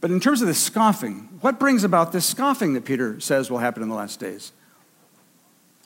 But, 0.00 0.10
in 0.10 0.18
terms 0.18 0.42
of 0.42 0.48
the 0.48 0.54
scoffing, 0.54 1.28
what 1.40 1.60
brings 1.60 1.84
about 1.84 2.12
this 2.12 2.26
scoffing 2.26 2.74
that 2.74 2.84
Peter 2.84 3.20
says 3.20 3.50
will 3.50 3.58
happen 3.58 3.82
in 3.82 3.88
the 3.88 3.94
last 3.94 4.18
days? 4.18 4.52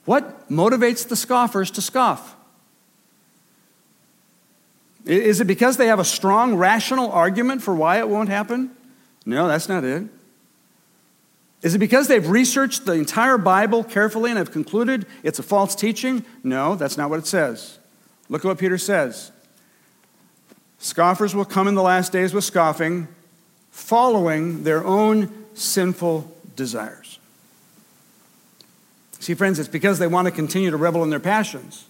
What 0.07 0.49
motivates 0.51 1.07
the 1.07 1.17
scoffers 1.17 1.71
to 1.73 1.83
scoff? 1.83 2.37
Is 5.05 5.41
it 5.41 5.47
because 5.47 5.77
they 5.77 5.87
have 5.89 5.99
a 5.99 6.05
strong 6.05 6.55
rational 6.55 7.11
argument 7.11 7.63
for 7.63 7.75
why 7.75 7.99
it 7.99 8.09
won't 8.09 8.29
happen? 8.29 8.71
No, 9.27 9.49
that's 9.49 9.69
not 9.69 9.85
it. 9.85 10.05
Is 11.63 11.75
it 11.75 11.79
because 11.79 12.09
they've 12.09 12.27
researched 12.27 12.87
the 12.87 12.93
entire 12.93 13.37
Bible 13.37 13.85
carefully 13.85 14.31
and 14.31 14.39
have 14.39 14.51
concluded 14.51 15.07
it's 15.23 15.39
a 15.39 15.43
false 15.43 15.75
teaching? 15.75 16.25
No, 16.43 16.75
that's 16.75 16.97
not 16.97 17.11
what 17.11 17.19
it 17.19 17.27
says. 17.27 17.79
Look 18.31 18.45
at 18.45 18.49
what 18.49 18.59
Peter 18.59 18.79
says. 18.79 19.33
Scoffers 20.79 21.35
will 21.35 21.45
come 21.45 21.69
in 21.69 21.75
the 21.75 21.83
last 21.83 22.13
days 22.13 22.33
with 22.33 22.45
scoffing, 22.45 23.09
following 23.81 24.63
their 24.63 24.85
own 24.85 25.47
sinful 25.55 26.31
desires. 26.55 27.19
See, 29.19 29.35
friends, 29.35 29.59
it's 29.59 29.69
because 29.69 29.99
they 29.99 30.07
want 30.07 30.27
to 30.27 30.31
continue 30.31 30.71
to 30.71 30.77
revel 30.77 31.03
in 31.03 31.11
their 31.11 31.21
passions. 31.21 31.87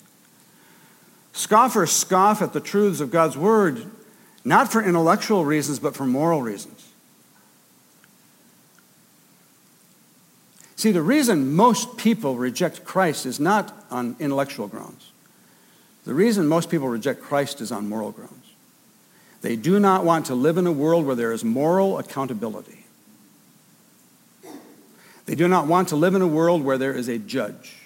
Scoffers 1.33 1.93
scoff 1.93 2.43
at 2.43 2.53
the 2.53 2.61
truths 2.61 3.01
of 3.01 3.11
God's 3.11 3.37
word, 3.37 3.87
not 4.45 4.73
for 4.73 4.83
intellectual 4.83 5.45
reasons, 5.45 5.79
but 5.79 5.95
for 5.95 6.07
moral 6.07 6.43
reasons. 6.43 6.89
See, 10.77 10.93
the 10.93 11.03
reason 11.03 11.55
most 11.55 11.99
people 11.99 12.37
reject 12.37 12.85
Christ 12.85 13.27
is 13.27 13.39
not 13.39 13.85
on 13.91 14.17
intellectual 14.19 14.67
grounds. 14.67 15.13
The 16.05 16.15
reason 16.15 16.49
most 16.49 16.71
people 16.71 16.89
reject 16.89 17.21
Christ 17.21 17.61
is 17.61 17.71
on 17.71 17.89
moral 17.89 18.13
grounds. 18.13 18.40
They 19.43 19.57
do 19.57 19.81
not 19.81 20.05
want 20.05 20.27
to 20.27 20.35
live 20.35 20.59
in 20.59 20.67
a 20.67 20.73
world 20.73 21.07
where 21.07 21.17
there 21.17 21.33
is 21.33 21.43
moral 21.45 21.99
accountability. 21.99 22.85
They 25.27 25.35
do 25.35 25.49
not 25.49 25.67
want 25.67 25.89
to 25.89 25.97
live 25.97 26.15
in 26.15 26.23
a 26.23 26.27
world 26.27 26.63
where 26.63 26.77
there 26.77 26.93
is 26.93 27.09
a 27.09 27.19
judge. 27.19 27.77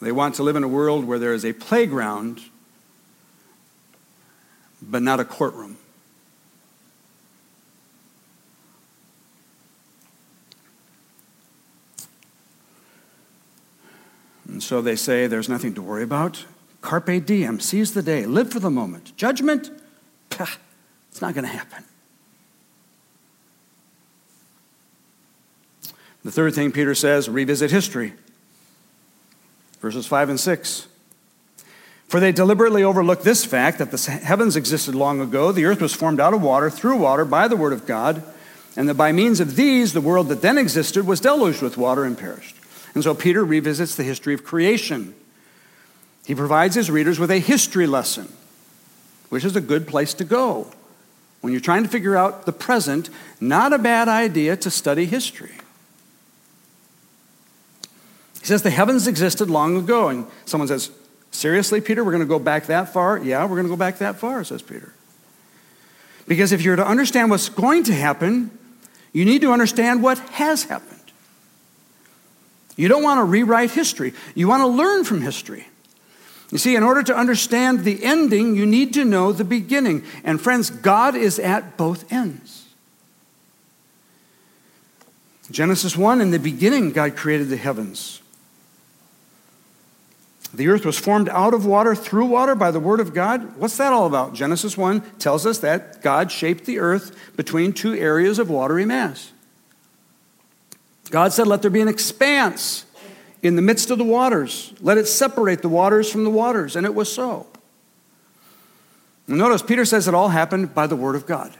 They 0.00 0.12
want 0.12 0.36
to 0.36 0.42
live 0.42 0.56
in 0.56 0.62
a 0.62 0.68
world 0.68 1.04
where 1.04 1.18
there 1.18 1.34
is 1.34 1.44
a 1.44 1.52
playground, 1.52 2.42
but 4.80 5.02
not 5.02 5.18
a 5.18 5.24
courtroom. 5.24 5.76
And 14.46 14.62
so 14.62 14.80
they 14.80 14.94
say 14.94 15.26
there's 15.26 15.48
nothing 15.48 15.74
to 15.74 15.82
worry 15.82 16.04
about. 16.04 16.44
Carpe 16.84 17.24
diem, 17.24 17.60
seize 17.60 17.94
the 17.94 18.02
day, 18.02 18.26
live 18.26 18.52
for 18.52 18.60
the 18.60 18.70
moment. 18.70 19.16
Judgment, 19.16 19.70
pah, 20.28 20.50
it's 21.10 21.22
not 21.22 21.34
going 21.34 21.46
to 21.46 21.50
happen. 21.50 21.82
The 26.22 26.30
third 26.30 26.54
thing 26.54 26.72
Peter 26.72 26.94
says 26.94 27.28
revisit 27.28 27.70
history 27.70 28.12
verses 29.80 30.06
5 30.06 30.30
and 30.30 30.40
6. 30.40 30.88
For 32.08 32.18
they 32.18 32.32
deliberately 32.32 32.82
overlook 32.82 33.22
this 33.22 33.44
fact 33.44 33.76
that 33.78 33.90
the 33.90 34.10
heavens 34.10 34.56
existed 34.56 34.94
long 34.94 35.20
ago, 35.20 35.52
the 35.52 35.66
earth 35.66 35.82
was 35.82 35.92
formed 35.92 36.20
out 36.20 36.32
of 36.32 36.40
water, 36.40 36.70
through 36.70 36.96
water, 36.96 37.26
by 37.26 37.48
the 37.48 37.56
word 37.56 37.74
of 37.74 37.84
God, 37.84 38.22
and 38.76 38.88
that 38.88 38.94
by 38.94 39.12
means 39.12 39.40
of 39.40 39.56
these, 39.56 39.92
the 39.92 40.00
world 40.00 40.28
that 40.28 40.40
then 40.40 40.56
existed 40.56 41.06
was 41.06 41.20
deluged 41.20 41.60
with 41.60 41.76
water 41.76 42.04
and 42.04 42.16
perished. 42.16 42.56
And 42.94 43.04
so 43.04 43.14
Peter 43.14 43.44
revisits 43.44 43.94
the 43.94 44.04
history 44.04 44.32
of 44.32 44.42
creation. 44.42 45.14
He 46.24 46.34
provides 46.34 46.74
his 46.74 46.90
readers 46.90 47.18
with 47.18 47.30
a 47.30 47.38
history 47.38 47.86
lesson, 47.86 48.32
which 49.28 49.44
is 49.44 49.56
a 49.56 49.60
good 49.60 49.86
place 49.86 50.14
to 50.14 50.24
go. 50.24 50.70
When 51.40 51.52
you're 51.52 51.60
trying 51.60 51.82
to 51.82 51.88
figure 51.88 52.16
out 52.16 52.46
the 52.46 52.52
present, 52.52 53.10
not 53.40 53.72
a 53.74 53.78
bad 53.78 54.08
idea 54.08 54.56
to 54.56 54.70
study 54.70 55.04
history. 55.04 55.52
He 58.40 58.46
says 58.46 58.62
the 58.62 58.70
heavens 58.70 59.06
existed 59.06 59.50
long 59.50 59.76
ago. 59.76 60.08
And 60.08 60.26
someone 60.46 60.68
says, 60.68 60.90
Seriously, 61.30 61.80
Peter, 61.80 62.04
we're 62.04 62.12
going 62.12 62.22
to 62.22 62.28
go 62.28 62.38
back 62.38 62.66
that 62.66 62.92
far? 62.92 63.18
Yeah, 63.18 63.42
we're 63.44 63.56
going 63.56 63.64
to 63.64 63.70
go 63.70 63.76
back 63.76 63.98
that 63.98 64.16
far, 64.16 64.44
says 64.44 64.62
Peter. 64.62 64.92
Because 66.28 66.52
if 66.52 66.62
you're 66.62 66.76
to 66.76 66.86
understand 66.86 67.30
what's 67.30 67.48
going 67.48 67.84
to 67.84 67.92
happen, 67.92 68.56
you 69.12 69.24
need 69.24 69.42
to 69.42 69.52
understand 69.52 70.02
what 70.02 70.18
has 70.30 70.64
happened. 70.64 71.00
You 72.76 72.88
don't 72.88 73.02
want 73.02 73.18
to 73.18 73.24
rewrite 73.24 73.70
history, 73.72 74.14
you 74.34 74.48
want 74.48 74.60
to 74.62 74.66
learn 74.66 75.04
from 75.04 75.20
history. 75.20 75.66
You 76.54 76.58
see, 76.60 76.76
in 76.76 76.84
order 76.84 77.02
to 77.02 77.16
understand 77.16 77.80
the 77.80 78.04
ending, 78.04 78.54
you 78.54 78.64
need 78.64 78.94
to 78.94 79.04
know 79.04 79.32
the 79.32 79.42
beginning. 79.42 80.04
And 80.22 80.40
friends, 80.40 80.70
God 80.70 81.16
is 81.16 81.40
at 81.40 81.76
both 81.76 82.12
ends. 82.12 82.66
Genesis 85.50 85.96
1 85.96 86.20
In 86.20 86.30
the 86.30 86.38
beginning, 86.38 86.92
God 86.92 87.16
created 87.16 87.48
the 87.48 87.56
heavens. 87.56 88.22
The 90.54 90.68
earth 90.68 90.84
was 90.84 90.96
formed 90.96 91.28
out 91.30 91.54
of 91.54 91.66
water 91.66 91.92
through 91.96 92.26
water 92.26 92.54
by 92.54 92.70
the 92.70 92.78
word 92.78 93.00
of 93.00 93.12
God. 93.12 93.56
What's 93.56 93.76
that 93.78 93.92
all 93.92 94.06
about? 94.06 94.32
Genesis 94.32 94.78
1 94.78 95.00
tells 95.18 95.46
us 95.46 95.58
that 95.58 96.02
God 96.02 96.30
shaped 96.30 96.66
the 96.66 96.78
earth 96.78 97.34
between 97.34 97.72
two 97.72 97.94
areas 97.94 98.38
of 98.38 98.48
watery 98.48 98.84
mass. 98.84 99.32
God 101.10 101.32
said, 101.32 101.48
Let 101.48 101.62
there 101.62 101.70
be 101.72 101.80
an 101.80 101.88
expanse 101.88 102.83
in 103.44 103.56
the 103.56 103.62
midst 103.62 103.90
of 103.90 103.98
the 103.98 104.04
waters. 104.04 104.72
Let 104.80 104.96
it 104.96 105.06
separate 105.06 105.60
the 105.60 105.68
waters 105.68 106.10
from 106.10 106.24
the 106.24 106.30
waters. 106.30 106.76
And 106.76 106.86
it 106.86 106.94
was 106.94 107.12
so. 107.12 107.46
Notice, 109.28 109.62
Peter 109.62 109.84
says 109.84 110.08
it 110.08 110.14
all 110.14 110.30
happened 110.30 110.74
by 110.74 110.86
the 110.86 110.96
word 110.96 111.14
of 111.14 111.26
God. 111.26 111.54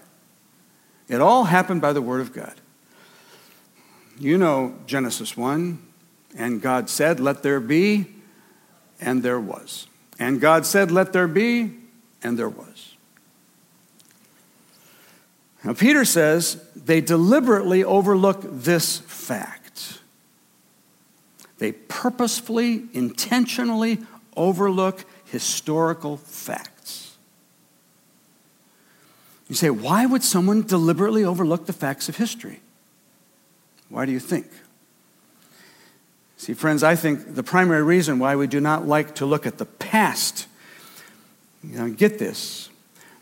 It 1.09 1.21
all 1.21 1.45
happened 1.45 1.83
by 1.83 1.93
the 1.93 2.03
word 2.03 2.23
of 2.23 2.33
God. 2.33 2.55
You 4.19 4.39
know 4.39 4.75
Genesis 4.87 5.37
1, 5.37 5.79
and 6.37 6.63
God 6.63 6.89
said, 6.89 7.21
Let 7.21 7.43
there 7.43 7.61
be 7.61 8.07
and 9.01 9.23
there 9.23 9.41
was. 9.41 9.87
And 10.19 10.41
God 10.41 10.65
said, 10.65 10.91
Let 10.91 11.13
there 11.13 11.29
be, 11.29 11.75
and 12.23 12.39
there 12.39 12.49
was. 12.49 12.95
Now, 15.65 15.73
Peter 15.73 16.05
says 16.05 16.63
they 16.77 17.01
deliberately 17.01 17.83
overlook 17.83 18.43
this 18.45 18.99
fact. 18.99 19.64
They 21.65 21.73
purposefully, 21.73 22.83
intentionally 22.93 23.97
overlook 24.37 25.07
historical 25.25 26.19
facts. 26.19 27.17
You 29.49 29.55
say, 29.55 29.71
why 29.71 30.05
would 30.05 30.23
someone 30.23 30.61
deliberately 30.61 31.25
overlook 31.25 31.65
the 31.65 31.73
facts 31.73 32.07
of 32.11 32.19
history? 32.19 32.61
Why 33.89 34.05
do 34.05 34.13
you 34.13 34.21
think? 34.21 34.47
See, 36.37 36.53
friends, 36.53 36.83
I 36.83 36.97
think 36.97 37.35
the 37.35 37.43
primary 37.43 37.83
reason 37.83 38.19
why 38.19 38.37
we 38.37 38.47
do 38.47 38.61
not 38.61 38.87
like 38.87 39.15
to 39.15 39.25
look 39.25 39.47
at 39.47 39.57
the 39.57 39.65
past, 39.65 40.47
you 41.63 41.79
know, 41.79 41.89
get 41.89 42.19
this. 42.19 42.69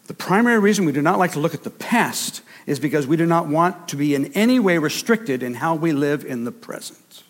The 0.08 0.14
primary 0.14 0.58
reason 0.58 0.84
we 0.84 0.90
do 0.90 1.00
not 1.00 1.16
like 1.16 1.30
to 1.34 1.38
look 1.38 1.54
at 1.54 1.62
the 1.62 1.70
past 1.70 2.42
is 2.66 2.80
because 2.80 3.06
we 3.06 3.16
do 3.16 3.24
not 3.24 3.46
want 3.46 3.86
to 3.90 3.96
be 3.96 4.16
in 4.16 4.32
any 4.32 4.58
way 4.58 4.78
restricted 4.78 5.44
in 5.44 5.54
how 5.54 5.76
we 5.76 5.92
live 5.92 6.24
in 6.24 6.42
the 6.42 6.50
present. 6.50 7.21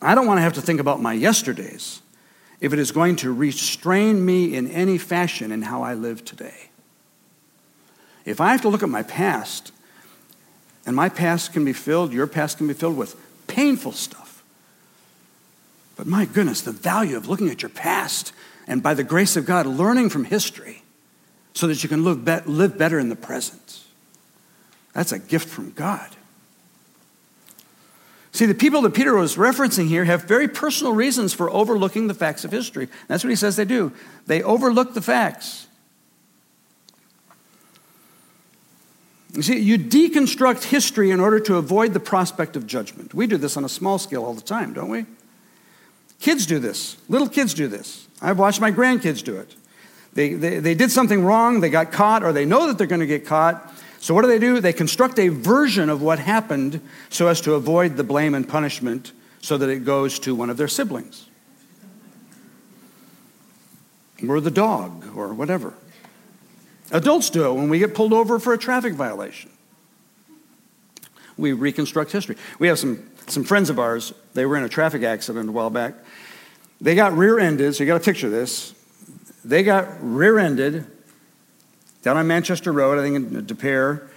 I 0.00 0.14
don't 0.14 0.26
want 0.26 0.38
to 0.38 0.42
have 0.42 0.54
to 0.54 0.62
think 0.62 0.80
about 0.80 1.00
my 1.00 1.12
yesterdays 1.12 2.02
if 2.60 2.72
it 2.72 2.78
is 2.78 2.92
going 2.92 3.16
to 3.16 3.32
restrain 3.32 4.24
me 4.24 4.54
in 4.54 4.70
any 4.70 4.98
fashion 4.98 5.52
in 5.52 5.62
how 5.62 5.82
I 5.82 5.94
live 5.94 6.24
today. 6.24 6.70
If 8.24 8.40
I 8.40 8.52
have 8.52 8.62
to 8.62 8.68
look 8.68 8.82
at 8.82 8.88
my 8.88 9.02
past, 9.02 9.72
and 10.86 10.94
my 10.94 11.08
past 11.08 11.52
can 11.52 11.64
be 11.64 11.72
filled, 11.72 12.12
your 12.12 12.26
past 12.26 12.58
can 12.58 12.66
be 12.66 12.74
filled 12.74 12.96
with 12.96 13.16
painful 13.46 13.92
stuff. 13.92 14.42
But 15.96 16.06
my 16.06 16.24
goodness, 16.24 16.60
the 16.60 16.72
value 16.72 17.16
of 17.16 17.28
looking 17.28 17.50
at 17.50 17.62
your 17.62 17.68
past 17.70 18.32
and 18.66 18.82
by 18.82 18.94
the 18.94 19.04
grace 19.04 19.36
of 19.36 19.46
God, 19.46 19.66
learning 19.66 20.10
from 20.10 20.24
history 20.24 20.82
so 21.54 21.66
that 21.66 21.82
you 21.82 21.88
can 21.88 22.04
live, 22.04 22.24
better 22.78 22.98
in 22.98 23.08
the 23.08 23.16
present. 23.16 23.82
That's 24.92 25.12
a 25.12 25.18
gift 25.18 25.48
from 25.48 25.72
God. 25.72 26.08
See, 28.38 28.46
the 28.46 28.54
people 28.54 28.82
that 28.82 28.94
Peter 28.94 29.16
was 29.16 29.34
referencing 29.34 29.88
here 29.88 30.04
have 30.04 30.22
very 30.22 30.46
personal 30.46 30.92
reasons 30.92 31.34
for 31.34 31.50
overlooking 31.50 32.06
the 32.06 32.14
facts 32.14 32.44
of 32.44 32.52
history. 32.52 32.86
That's 33.08 33.24
what 33.24 33.30
he 33.30 33.34
says 33.34 33.56
they 33.56 33.64
do. 33.64 33.90
They 34.28 34.44
overlook 34.44 34.94
the 34.94 35.02
facts. 35.02 35.66
You 39.32 39.42
see, 39.42 39.58
you 39.58 39.76
deconstruct 39.76 40.62
history 40.62 41.10
in 41.10 41.18
order 41.18 41.40
to 41.40 41.56
avoid 41.56 41.94
the 41.94 41.98
prospect 41.98 42.54
of 42.54 42.64
judgment. 42.64 43.12
We 43.12 43.26
do 43.26 43.38
this 43.38 43.56
on 43.56 43.64
a 43.64 43.68
small 43.68 43.98
scale 43.98 44.24
all 44.24 44.34
the 44.34 44.40
time, 44.40 44.72
don't 44.72 44.88
we? 44.88 45.04
Kids 46.20 46.46
do 46.46 46.60
this. 46.60 46.96
Little 47.08 47.28
kids 47.28 47.54
do 47.54 47.66
this. 47.66 48.06
I've 48.22 48.38
watched 48.38 48.60
my 48.60 48.70
grandkids 48.70 49.24
do 49.24 49.36
it. 49.36 49.56
They, 50.12 50.34
they, 50.34 50.60
they 50.60 50.74
did 50.76 50.92
something 50.92 51.24
wrong, 51.24 51.58
they 51.58 51.70
got 51.70 51.90
caught, 51.90 52.22
or 52.22 52.32
they 52.32 52.44
know 52.44 52.68
that 52.68 52.78
they're 52.78 52.86
going 52.86 53.00
to 53.00 53.06
get 53.06 53.26
caught. 53.26 53.74
So, 54.00 54.14
what 54.14 54.22
do 54.22 54.28
they 54.28 54.38
do? 54.38 54.60
They 54.60 54.72
construct 54.72 55.18
a 55.18 55.28
version 55.28 55.90
of 55.90 56.00
what 56.02 56.18
happened 56.18 56.80
so 57.10 57.26
as 57.26 57.40
to 57.42 57.54
avoid 57.54 57.96
the 57.96 58.04
blame 58.04 58.34
and 58.34 58.48
punishment 58.48 59.12
so 59.40 59.58
that 59.58 59.68
it 59.68 59.84
goes 59.84 60.18
to 60.20 60.34
one 60.34 60.50
of 60.50 60.56
their 60.56 60.68
siblings 60.68 61.26
or 64.26 64.40
the 64.40 64.50
dog 64.50 65.04
or 65.16 65.32
whatever. 65.34 65.74
Adults 66.90 67.30
do 67.30 67.50
it 67.50 67.52
when 67.54 67.68
we 67.68 67.78
get 67.78 67.94
pulled 67.94 68.12
over 68.12 68.38
for 68.38 68.52
a 68.52 68.58
traffic 68.58 68.94
violation. 68.94 69.50
We 71.36 71.52
reconstruct 71.52 72.10
history. 72.10 72.36
We 72.58 72.68
have 72.68 72.78
some, 72.78 73.08
some 73.26 73.44
friends 73.44 73.70
of 73.70 73.78
ours, 73.78 74.12
they 74.34 74.46
were 74.46 74.56
in 74.56 74.64
a 74.64 74.68
traffic 74.68 75.02
accident 75.02 75.48
a 75.48 75.52
while 75.52 75.70
back. 75.70 75.94
They 76.80 76.94
got 76.94 77.16
rear 77.16 77.38
ended, 77.38 77.74
so 77.74 77.84
you 77.84 77.88
got 77.88 77.98
to 77.98 78.04
picture 78.04 78.30
this. 78.30 78.74
They 79.44 79.62
got 79.62 79.88
rear 80.00 80.38
ended 80.38 80.86
down 82.08 82.16
on 82.16 82.26
Manchester 82.26 82.72
Road, 82.72 82.98
I 82.98 83.02
think 83.02 83.16
in 83.16 83.44
De 83.44 83.54
Pere, 83.54 84.08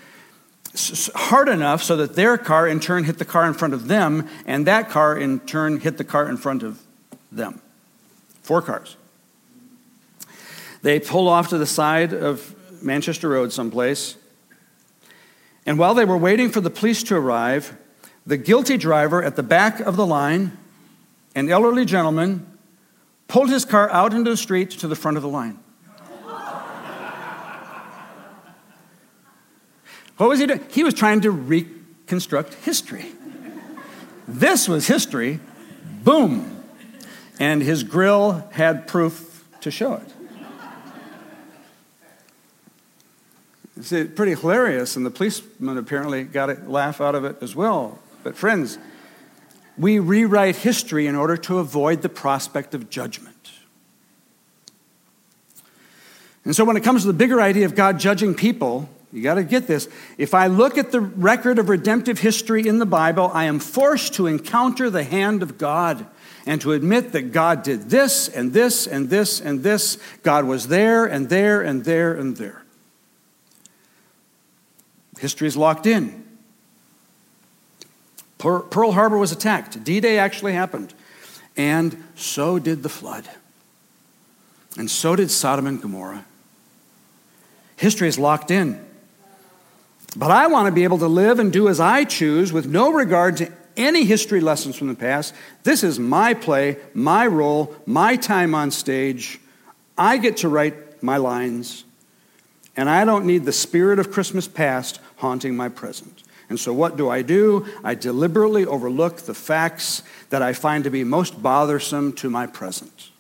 hard 1.14 1.50
enough 1.50 1.84
so 1.84 1.98
that 1.98 2.16
their 2.16 2.38
car 2.38 2.66
in 2.66 2.80
turn 2.80 3.04
hit 3.04 3.18
the 3.18 3.26
car 3.26 3.46
in 3.46 3.54
front 3.54 3.74
of 3.74 3.90
them, 3.90 4.30
and 4.46 4.66
that 4.66 4.90
car 4.90 5.18
in 5.18 5.42
turn 5.42 5.82
hit 5.82 5.98
the 5.98 6.06
car 6.06 6.30
in 6.30 6.38
front 6.38 6.64
of 6.64 6.82
them. 7.34 7.62
Four 8.44 8.62
cars. 8.62 8.96
They 10.84 11.02
pulled 11.02 11.28
off 11.28 11.50
to 11.50 11.58
the 11.58 11.66
side 11.66 12.14
of 12.14 12.56
Manchester 12.82 13.28
Road 13.28 13.52
someplace. 13.52 14.16
And 15.66 15.78
while 15.78 15.94
they 15.94 16.06
were 16.06 16.18
waiting 16.18 16.50
for 16.50 16.62
the 16.62 16.70
police 16.70 17.04
to 17.04 17.18
arrive, 17.18 17.78
the 18.26 18.38
guilty 18.38 18.78
driver 18.78 19.22
at 19.22 19.36
the 19.36 19.44
back 19.44 19.82
of 19.82 19.98
the 19.98 20.06
line, 20.06 20.58
an 21.36 21.52
elderly 21.52 21.84
gentleman, 21.84 22.48
pulled 23.28 23.50
his 23.50 23.66
car 23.66 23.90
out 23.90 24.14
into 24.14 24.30
the 24.30 24.38
street 24.38 24.72
to 24.72 24.88
the 24.88 24.96
front 24.96 25.18
of 25.18 25.24
the 25.24 25.30
line. 25.30 25.60
What 30.22 30.30
was 30.30 30.40
he 30.40 30.46
doing? 30.46 30.64
He 30.70 30.84
was 30.84 30.94
trying 30.94 31.22
to 31.22 31.32
reconstruct 31.32 32.54
history. 32.54 33.08
This 34.28 34.68
was 34.68 34.86
history. 34.86 35.40
Boom. 36.04 36.64
And 37.40 37.64
his 37.64 37.82
grill 37.82 38.48
had 38.52 38.86
proof 38.86 39.44
to 39.62 39.72
show 39.72 39.96
it. 39.96 40.14
It's 43.76 43.90
pretty 44.14 44.36
hilarious, 44.36 44.96
and 44.96 45.04
the 45.04 45.10
policeman 45.10 45.80
apparently 45.80 46.24
got 46.24 46.52
a 46.52 46.54
laugh 46.68 47.02
out 47.02 47.16
of 47.16 47.26
it 47.26 47.38
as 47.42 47.56
well. 47.56 47.98
But, 48.22 48.36
friends, 48.36 48.78
we 49.76 49.98
rewrite 49.98 50.58
history 50.58 51.08
in 51.08 51.16
order 51.16 51.36
to 51.38 51.58
avoid 51.58 52.04
the 52.04 52.10
prospect 52.10 52.76
of 52.76 52.92
judgment. 52.92 53.54
And 56.46 56.56
so, 56.56 56.64
when 56.64 56.78
it 56.78 56.84
comes 56.84 57.02
to 57.02 57.08
the 57.08 57.14
bigger 57.14 57.42
idea 57.42 57.66
of 57.66 57.74
God 57.74 58.00
judging 58.00 58.36
people, 58.36 58.88
you 59.14 59.22
got 59.22 59.36
to 59.36 59.44
get 59.44 59.68
this. 59.68 59.90
If 60.18 60.34
I 60.34 60.48
look 60.48 60.78
at 60.78 60.92
the 60.92 61.02
record 61.02 61.60
of 61.60 61.68
redemptive 61.70 62.20
history 62.20 62.66
in 62.66 62.80
the 62.80 62.86
Bible, 62.86 63.30
I 63.34 63.46
am 63.46 63.60
forced 63.60 64.14
to 64.16 64.28
encounter 64.28 64.90
the 64.90 65.04
hand 65.04 65.44
of 65.44 65.58
God 65.58 66.06
and 66.46 66.62
to 66.62 66.72
admit 66.72 67.12
that 67.12 67.32
God 67.34 67.64
did 67.64 67.90
this 67.90 68.30
and 68.30 68.54
this 68.54 68.88
and 68.88 69.10
this 69.10 69.42
and 69.42 69.64
this. 69.64 69.98
God 70.24 70.46
was 70.46 70.68
there 70.68 71.06
and 71.06 71.30
there 71.30 71.62
and 71.62 71.84
there 71.84 72.14
and 72.14 72.38
there. 72.38 72.64
History 75.20 75.48
is 75.48 75.58
locked 75.58 75.86
in. 75.86 76.24
Pearl 78.38 78.92
Harbor 78.94 79.18
was 79.18 79.32
attacked. 79.32 79.84
D 79.84 80.00
Day 80.00 80.18
actually 80.18 80.54
happened. 80.54 80.94
And 81.58 82.02
so 82.16 82.58
did 82.60 82.82
the 82.82 82.90
flood. 82.90 83.30
And 84.78 84.90
so 84.90 85.16
did 85.16 85.30
Sodom 85.30 85.68
and 85.68 85.82
Gomorrah. 85.82 86.26
History 87.76 88.08
is 88.08 88.18
locked 88.18 88.50
in. 88.50 88.84
But 90.16 90.32
I 90.32 90.48
want 90.48 90.68
to 90.68 90.72
be 90.72 90.84
able 90.84 91.00
to 91.00 91.08
live 91.08 91.40
and 91.40 91.54
do 91.54 91.70
as 91.70 91.80
I 91.80 92.04
choose 92.04 92.52
with 92.52 92.66
no 92.66 92.92
regard 92.92 93.38
to 93.38 93.52
any 93.78 94.04
history 94.04 94.42
lessons 94.42 94.76
from 94.76 94.88
the 94.88 94.96
past. 94.96 95.34
This 95.64 95.84
is 95.84 96.00
my 96.00 96.34
play, 96.34 96.78
my 96.94 97.26
role, 97.28 97.76
my 97.86 98.18
time 98.18 98.54
on 98.54 98.72
stage. 98.72 99.40
I 99.98 100.18
get 100.18 100.38
to 100.38 100.50
write 100.50 101.02
my 101.02 101.18
lines. 101.18 101.86
And 102.76 102.90
I 102.90 103.06
don't 103.06 103.26
need 103.26 103.46
the 103.46 103.54
spirit 103.54 104.00
of 104.00 104.12
Christmas 104.12 104.48
past 104.48 105.00
haunting 105.18 105.56
my 105.56 105.70
present. 105.70 106.24
And 106.50 106.60
so, 106.60 106.74
what 106.74 106.98
do 106.98 107.10
I 107.10 107.22
do? 107.22 107.66
I 107.84 107.96
deliberately 107.96 108.66
overlook 108.66 109.18
the 109.18 109.34
facts 109.34 110.04
that 110.30 110.42
I 110.42 110.52
find 110.52 110.84
to 110.84 110.90
be 110.90 111.04
most 111.06 111.42
bothersome 111.42 112.12
to 112.14 112.30
my 112.30 112.46
present. 112.46 113.11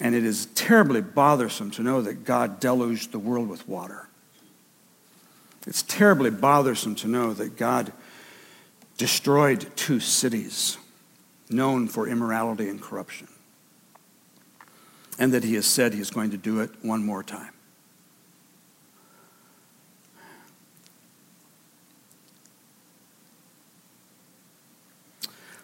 And 0.00 0.14
it 0.14 0.24
is 0.24 0.46
terribly 0.54 1.00
bothersome 1.00 1.70
to 1.72 1.82
know 1.82 2.02
that 2.02 2.24
God 2.24 2.58
deluged 2.58 3.12
the 3.12 3.18
world 3.18 3.48
with 3.48 3.68
water. 3.68 4.08
It's 5.66 5.82
terribly 5.82 6.30
bothersome 6.30 6.94
to 6.96 7.08
know 7.08 7.32
that 7.32 7.56
God 7.56 7.92
destroyed 8.98 9.70
two 9.76 10.00
cities 10.00 10.78
known 11.48 11.88
for 11.88 12.08
immorality 12.08 12.68
and 12.68 12.80
corruption 12.80 13.28
and 15.18 15.32
that 15.32 15.44
he 15.44 15.54
has 15.54 15.66
said 15.66 15.94
he 15.94 16.00
is 16.00 16.10
going 16.10 16.30
to 16.30 16.36
do 16.36 16.60
it 16.60 16.70
one 16.82 17.04
more 17.04 17.22
time. 17.22 17.50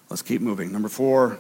Let's 0.09 0.23
keep 0.23 0.41
moving. 0.41 0.73
Number 0.73 0.89
four. 0.89 1.39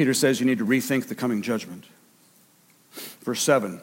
Peter 0.00 0.14
says 0.14 0.40
you 0.40 0.46
need 0.46 0.56
to 0.56 0.64
rethink 0.64 1.08
the 1.08 1.14
coming 1.14 1.42
judgment. 1.42 1.84
Verse 3.20 3.42
7. 3.42 3.82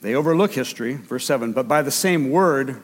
They 0.00 0.14
overlook 0.14 0.54
history, 0.54 0.94
verse 0.94 1.26
7, 1.26 1.52
but 1.52 1.68
by 1.68 1.82
the 1.82 1.90
same 1.90 2.30
word, 2.30 2.82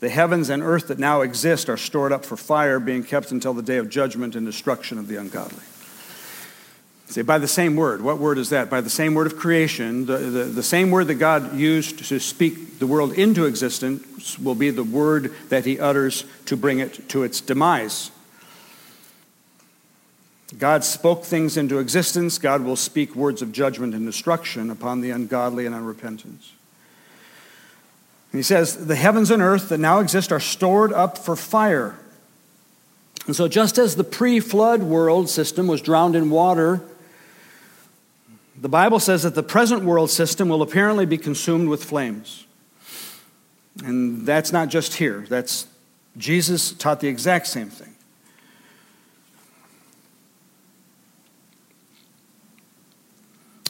the 0.00 0.10
heavens 0.10 0.50
and 0.50 0.62
earth 0.62 0.88
that 0.88 0.98
now 0.98 1.22
exist 1.22 1.70
are 1.70 1.78
stored 1.78 2.12
up 2.12 2.26
for 2.26 2.36
fire, 2.36 2.78
being 2.78 3.02
kept 3.02 3.30
until 3.32 3.54
the 3.54 3.62
day 3.62 3.78
of 3.78 3.88
judgment 3.88 4.36
and 4.36 4.44
destruction 4.44 4.98
of 4.98 5.08
the 5.08 5.16
ungodly. 5.16 5.64
Say, 7.06 7.22
by 7.22 7.38
the 7.38 7.48
same 7.48 7.74
word. 7.74 8.02
What 8.02 8.18
word 8.18 8.36
is 8.36 8.50
that? 8.50 8.68
By 8.68 8.82
the 8.82 8.90
same 8.90 9.14
word 9.14 9.26
of 9.26 9.38
creation. 9.38 10.04
The, 10.04 10.18
the, 10.18 10.44
the, 10.44 10.62
same 10.62 10.90
word 10.90 11.06
that 11.06 11.14
God 11.14 11.56
used 11.56 12.04
to 12.04 12.20
speak 12.20 12.78
the 12.78 12.86
world 12.86 13.14
into 13.14 13.46
existence 13.46 14.38
will 14.38 14.54
be 14.54 14.68
the 14.68 14.84
word 14.84 15.32
that 15.48 15.64
he 15.64 15.80
utters 15.80 16.26
to 16.44 16.56
bring 16.58 16.80
it 16.80 17.08
to 17.08 17.22
its 17.22 17.40
demise. 17.40 18.10
God 20.60 20.84
spoke 20.84 21.24
things 21.24 21.56
into 21.56 21.78
existence. 21.78 22.36
God 22.38 22.62
will 22.62 22.76
speak 22.76 23.16
words 23.16 23.40
of 23.40 23.50
judgment 23.50 23.94
and 23.94 24.04
destruction 24.04 24.70
upon 24.70 25.00
the 25.00 25.10
ungodly 25.10 25.64
and 25.64 25.74
unrepentant. 25.74 26.42
He 28.30 28.42
says, 28.42 28.86
The 28.86 28.94
heavens 28.94 29.30
and 29.30 29.42
earth 29.42 29.70
that 29.70 29.78
now 29.78 30.00
exist 30.00 30.30
are 30.30 30.38
stored 30.38 30.92
up 30.92 31.16
for 31.16 31.34
fire. 31.34 31.98
And 33.26 33.34
so, 33.34 33.48
just 33.48 33.78
as 33.78 33.96
the 33.96 34.04
pre 34.04 34.38
flood 34.38 34.82
world 34.82 35.30
system 35.30 35.66
was 35.66 35.80
drowned 35.80 36.14
in 36.14 36.28
water, 36.28 36.82
the 38.60 38.68
Bible 38.68 39.00
says 39.00 39.22
that 39.22 39.34
the 39.34 39.42
present 39.42 39.82
world 39.84 40.10
system 40.10 40.50
will 40.50 40.60
apparently 40.60 41.06
be 41.06 41.16
consumed 41.16 41.70
with 41.70 41.82
flames. 41.82 42.44
And 43.82 44.26
that's 44.26 44.52
not 44.52 44.68
just 44.68 44.94
here, 44.96 45.24
that's 45.26 45.66
Jesus 46.18 46.72
taught 46.72 47.00
the 47.00 47.08
exact 47.08 47.46
same 47.46 47.70
thing. 47.70 47.89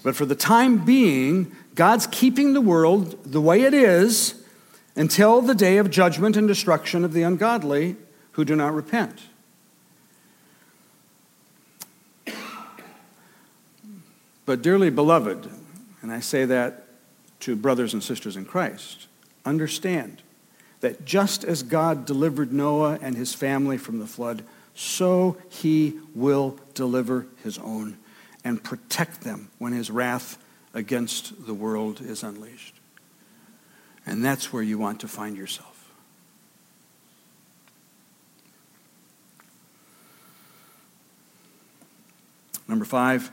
But 0.03 0.17
for 0.17 0.25
the 0.25 0.35
time 0.35 0.85
being, 0.85 1.55
God's 1.75 2.07
keeping 2.07 2.53
the 2.53 2.61
world 2.61 3.23
the 3.25 3.41
way 3.41 3.63
it 3.63 3.75
is 3.75 4.43
until 4.97 5.41
the 5.43 5.55
day 5.55 5.77
of 5.77 5.91
judgment 5.91 6.37
and 6.37 6.49
destruction 6.49 7.05
of 7.05 7.13
the 7.13 7.23
ungodly 7.23 7.97
who 8.33 8.45
do 8.45 8.57
not 8.57 8.75
repent. 8.75 9.23
But, 14.47 14.63
dearly 14.63 14.91
beloved, 14.91 15.49
and 16.03 16.11
I 16.11 16.21
say 16.21 16.45
that 16.45 16.87
to 17.41 17.55
brothers 17.55 17.93
and 17.93 18.03
sisters 18.03 18.37
in 18.37 18.45
Christ, 18.45 19.07
understand 19.45 20.23
that 20.81 21.05
just 21.05 21.45
as 21.45 21.63
God 21.63 22.05
delivered 22.05 22.53
Noah 22.53 22.99
and 23.01 23.17
his 23.17 23.33
family 23.33 23.79
from 23.79 23.99
the 23.99 24.07
flood, 24.07 24.43
so 24.75 25.37
he 25.49 25.99
will 26.15 26.59
deliver 26.75 27.27
his 27.45 27.59
own 27.59 27.97
and 28.45 28.63
protect 28.63 29.23
them 29.23 29.51
when 29.59 29.73
his 29.73 29.91
wrath 29.91 30.39
against 30.73 31.47
the 31.47 31.55
world 31.55 32.01
is 32.01 32.23
unleashed. 32.23 32.75
And 34.07 34.25
that's 34.25 34.53
where 34.53 34.63
you 34.63 34.79
want 34.79 35.01
to 35.01 35.09
find 35.09 35.37
yourself. 35.37 35.91
Number 42.67 42.85
five, 42.85 43.31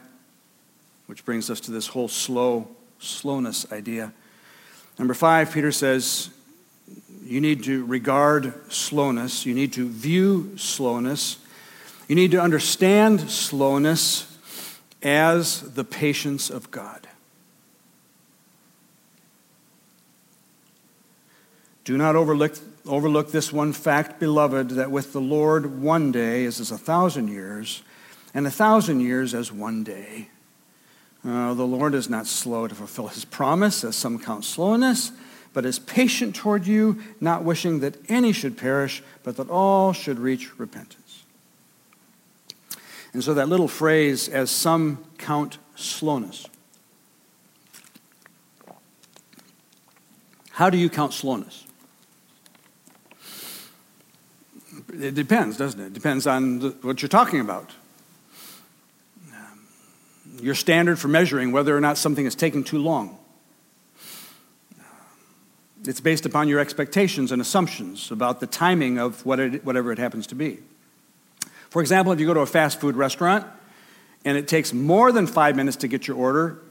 which 1.06 1.24
brings 1.24 1.50
us 1.50 1.60
to 1.62 1.72
this 1.72 1.88
whole 1.88 2.08
slow, 2.08 2.68
slowness 3.00 3.72
idea. 3.72 4.12
Number 4.98 5.14
five, 5.14 5.52
Peter 5.52 5.72
says, 5.72 6.32
you 7.24 7.40
need 7.40 7.64
to 7.66 7.86
regard 7.86 8.72
slowness, 8.72 9.46
you 9.46 9.54
need 9.54 9.74
to 9.74 9.88
view 9.88 10.58
slowness, 10.58 11.38
you 12.08 12.16
need 12.16 12.32
to 12.32 12.42
understand 12.42 13.30
slowness 13.30 14.37
as 15.04 15.62
the 15.74 15.84
patience 15.84 16.50
of 16.50 16.72
God. 16.72 17.08
Do 21.84 21.98
not 21.98 22.16
overlook, 22.18 22.58
overlook 22.86 23.32
this 23.32 23.54
one 23.54 23.72
fact, 23.72 24.20
beloved, 24.20 24.72
that 24.72 24.92
with 24.92 25.14
the 25.14 25.22
Lord 25.22 25.82
one 25.82 26.12
day 26.12 26.44
is 26.44 26.60
as 26.60 26.70
a 26.70 26.78
thousand 26.78 27.30
years, 27.30 27.82
and 28.34 28.46
a 28.46 28.52
thousand 28.52 29.00
years 29.00 29.34
as 29.34 29.54
one 29.54 29.84
day. 29.86 30.28
Uh, 31.26 31.54
the 31.54 31.66
Lord 31.66 31.94
is 31.94 32.10
not 32.10 32.28
slow 32.28 32.68
to 32.68 32.76
fulfill 32.76 33.08
his 33.08 33.24
promise, 33.24 33.84
as 33.84 33.96
some 33.96 34.20
count 34.20 34.44
slowness, 34.44 35.12
but 35.54 35.66
is 35.66 35.80
patient 35.80 36.36
toward 36.36 36.68
you, 36.68 37.02
not 37.22 37.44
wishing 37.44 37.80
that 37.80 37.96
any 38.10 38.32
should 38.32 38.58
perish, 38.58 39.02
but 39.24 39.38
that 39.38 39.50
all 39.50 39.94
should 39.94 40.20
reach 40.20 40.60
repentance. 40.60 41.07
And 43.18 43.24
so 43.24 43.34
that 43.34 43.50
little 43.50 43.68
phrase, 43.68 44.30
as 44.30 44.52
some 44.52 45.04
count 45.18 45.58
slowness. 45.76 46.46
How 50.52 50.70
do 50.70 50.78
you 50.78 50.88
count 50.88 51.14
slowness? 51.14 51.66
It 54.94 55.16
depends, 55.16 55.58
doesn't 55.58 55.80
it? 55.80 55.88
It 55.88 55.94
depends 55.94 56.28
on 56.28 56.60
the, 56.60 56.70
what 56.84 57.02
you're 57.02 57.10
talking 57.10 57.40
about. 57.40 57.72
Your 60.40 60.54
standard 60.54 61.00
for 61.00 61.08
measuring 61.08 61.52
whether 61.52 61.76
or 61.76 61.82
not 61.82 61.98
something 61.98 62.28
is 62.28 62.36
taking 62.36 62.64
too 62.64 62.78
long. 62.78 63.18
It's 65.86 66.02
based 66.02 66.28
upon 66.28 66.50
your 66.50 66.60
expectations 66.60 67.32
and 67.32 67.42
assumptions 67.42 68.12
about 68.12 68.42
the 68.42 68.46
timing 68.46 69.00
of 69.00 69.26
what 69.26 69.40
it, 69.40 69.66
whatever 69.66 69.92
it 69.92 69.98
happens 69.98 70.28
to 70.28 70.36
be. 70.36 70.60
For 71.70 71.82
example, 71.82 72.14
if 72.14 72.20
you 72.20 72.26
go 72.26 72.34
to 72.34 72.42
a 72.42 72.46
fast 72.46 72.80
food 72.80 72.96
restaurant 72.96 73.46
and 74.26 74.38
it 74.38 74.48
takes 74.48 74.74
more 74.74 75.12
than 75.12 75.28
five 75.28 75.56
minutes 75.56 75.78
to 75.78 75.88
get 75.88 76.08
your 76.08 76.18
order, 76.18 76.62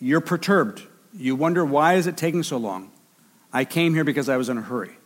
you're 0.00 0.20
perturbed. 0.20 0.82
You 1.16 1.36
wonder, 1.36 1.64
why 1.64 1.94
is 1.94 2.06
it 2.06 2.16
taking 2.16 2.42
so 2.42 2.56
long? 2.56 2.90
I 3.52 3.64
came 3.64 3.94
here 3.94 4.04
because 4.04 4.28
I 4.28 4.36
was 4.36 4.48
in 4.48 4.58
a 4.58 4.62
hurry. 4.62 4.96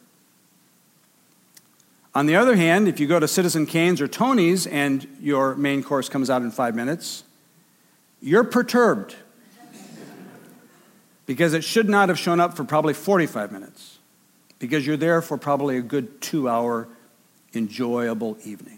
On 2.14 2.26
the 2.26 2.37
other 2.37 2.56
hand, 2.56 2.88
if 2.88 2.98
you 2.98 3.06
go 3.06 3.20
to 3.20 3.28
Citizen 3.28 3.66
Cane's 3.66 4.00
or 4.00 4.08
Tony's 4.08 4.66
and 4.66 5.06
your 5.20 5.54
main 5.54 5.82
course 5.82 6.08
comes 6.08 6.30
out 6.30 6.42
in 6.42 6.50
five 6.50 6.74
minutes, 6.74 7.22
you're 8.20 8.44
perturbed 8.44 9.14
because 11.26 11.52
it 11.52 11.62
should 11.62 11.88
not 11.88 12.08
have 12.08 12.18
shown 12.18 12.40
up 12.40 12.56
for 12.56 12.64
probably 12.64 12.94
45 12.94 13.52
minutes 13.52 13.98
because 14.58 14.87
you're 14.87 14.96
there 14.96 15.22
for 15.22 15.37
probably 15.37 15.76
a 15.76 15.82
good 15.82 16.20
two 16.20 16.48
hour 16.48 16.88
enjoyable 17.54 18.37
evening. 18.44 18.78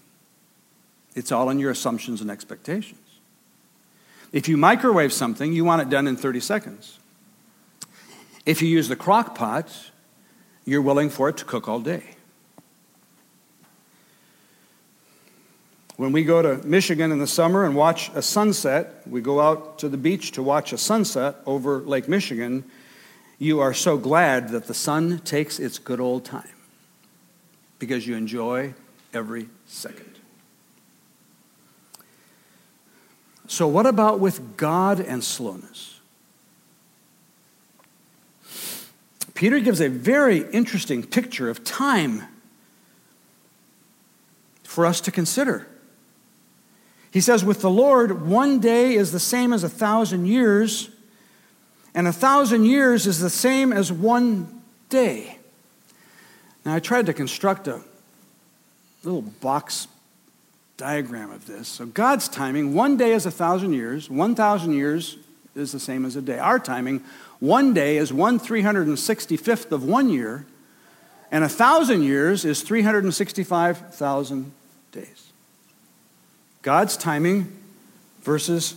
It's 1.14 1.32
all 1.32 1.50
in 1.50 1.58
your 1.58 1.70
assumptions 1.70 2.20
and 2.20 2.30
expectations. 2.30 3.00
If 4.32 4.48
you 4.48 4.56
microwave 4.56 5.12
something, 5.12 5.52
you 5.52 5.64
want 5.64 5.82
it 5.82 5.90
done 5.90 6.06
in 6.06 6.16
30 6.16 6.40
seconds. 6.40 6.98
If 8.46 8.62
you 8.62 8.68
use 8.68 8.88
the 8.88 8.96
crock 8.96 9.34
pot, 9.34 9.90
you're 10.64 10.82
willing 10.82 11.10
for 11.10 11.28
it 11.28 11.36
to 11.38 11.44
cook 11.44 11.68
all 11.68 11.80
day. 11.80 12.14
When 15.96 16.12
we 16.12 16.24
go 16.24 16.40
to 16.40 16.66
Michigan 16.66 17.12
in 17.12 17.18
the 17.18 17.26
summer 17.26 17.64
and 17.64 17.76
watch 17.76 18.10
a 18.14 18.22
sunset, 18.22 19.02
we 19.06 19.20
go 19.20 19.40
out 19.40 19.78
to 19.80 19.88
the 19.88 19.98
beach 19.98 20.32
to 20.32 20.42
watch 20.42 20.72
a 20.72 20.78
sunset 20.78 21.36
over 21.44 21.80
Lake 21.80 22.08
Michigan, 22.08 22.64
you 23.38 23.60
are 23.60 23.74
so 23.74 23.98
glad 23.98 24.48
that 24.50 24.66
the 24.66 24.74
sun 24.74 25.18
takes 25.20 25.58
its 25.58 25.78
good 25.78 26.00
old 26.00 26.24
time 26.24 26.48
because 27.78 28.06
you 28.06 28.14
enjoy 28.14 28.72
every 29.12 29.48
second. 29.66 30.09
So, 33.50 33.66
what 33.66 33.84
about 33.84 34.20
with 34.20 34.56
God 34.56 35.00
and 35.00 35.24
slowness? 35.24 35.98
Peter 39.34 39.58
gives 39.58 39.80
a 39.80 39.88
very 39.88 40.48
interesting 40.52 41.02
picture 41.02 41.50
of 41.50 41.64
time 41.64 42.22
for 44.62 44.86
us 44.86 45.00
to 45.00 45.10
consider. 45.10 45.66
He 47.10 47.20
says, 47.20 47.44
With 47.44 47.60
the 47.60 47.70
Lord, 47.70 48.24
one 48.24 48.60
day 48.60 48.94
is 48.94 49.10
the 49.10 49.18
same 49.18 49.52
as 49.52 49.64
a 49.64 49.68
thousand 49.68 50.26
years, 50.26 50.88
and 51.92 52.06
a 52.06 52.12
thousand 52.12 52.66
years 52.66 53.04
is 53.04 53.18
the 53.18 53.28
same 53.28 53.72
as 53.72 53.90
one 53.90 54.62
day. 54.90 55.38
Now, 56.64 56.76
I 56.76 56.78
tried 56.78 57.06
to 57.06 57.12
construct 57.12 57.66
a 57.66 57.80
little 59.02 59.22
box 59.22 59.88
diagram 60.80 61.30
of 61.30 61.46
this. 61.46 61.68
So, 61.68 61.84
God's 61.84 62.26
timing, 62.26 62.74
one 62.74 62.96
day 62.96 63.12
is 63.12 63.26
a 63.26 63.30
thousand 63.30 63.74
years, 63.74 64.08
1,000 64.08 64.72
years 64.72 65.18
is 65.54 65.72
the 65.72 65.78
same 65.78 66.06
as 66.06 66.16
a 66.16 66.22
day. 66.22 66.38
Our 66.38 66.58
timing, 66.58 67.04
one 67.38 67.74
day 67.74 67.98
is 67.98 68.12
1 68.12 68.40
365th 68.40 69.72
of 69.72 69.84
one 69.84 70.08
year, 70.08 70.46
and 71.30 71.44
a 71.44 71.48
thousand 71.48 72.02
years 72.02 72.46
is 72.46 72.62
365,000 72.62 74.52
days. 74.90 75.32
God's 76.62 76.96
timing 76.96 77.56
versus 78.22 78.74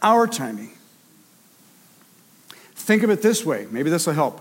our 0.00 0.26
timing. 0.26 0.70
Think 2.74 3.02
of 3.02 3.10
it 3.10 3.20
this 3.20 3.44
way, 3.44 3.66
maybe 3.70 3.90
this 3.90 4.06
will 4.06 4.14
help. 4.14 4.40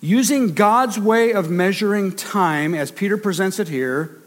Using 0.00 0.54
God's 0.54 0.98
way 0.98 1.32
of 1.32 1.48
measuring 1.48 2.16
time, 2.16 2.74
as 2.74 2.90
Peter 2.90 3.16
presents 3.16 3.60
it 3.60 3.68
here, 3.68 4.21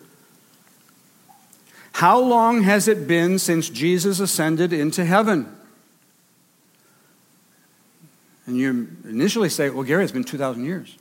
how 1.96 2.20
long 2.20 2.64
has 2.64 2.90
it 2.90 3.08
been 3.08 3.40
since 3.40 3.70
Jesus 3.70 4.20
ascended 4.20 4.74
into 4.74 5.06
heaven? 5.06 5.50
And 8.46 8.58
you 8.58 8.90
initially 9.06 9.48
say, 9.48 9.70
well, 9.70 9.84
Gary, 9.84 10.04
it's 10.04 10.12
been 10.12 10.26
2,000 10.26 10.66
years. 10.66 10.98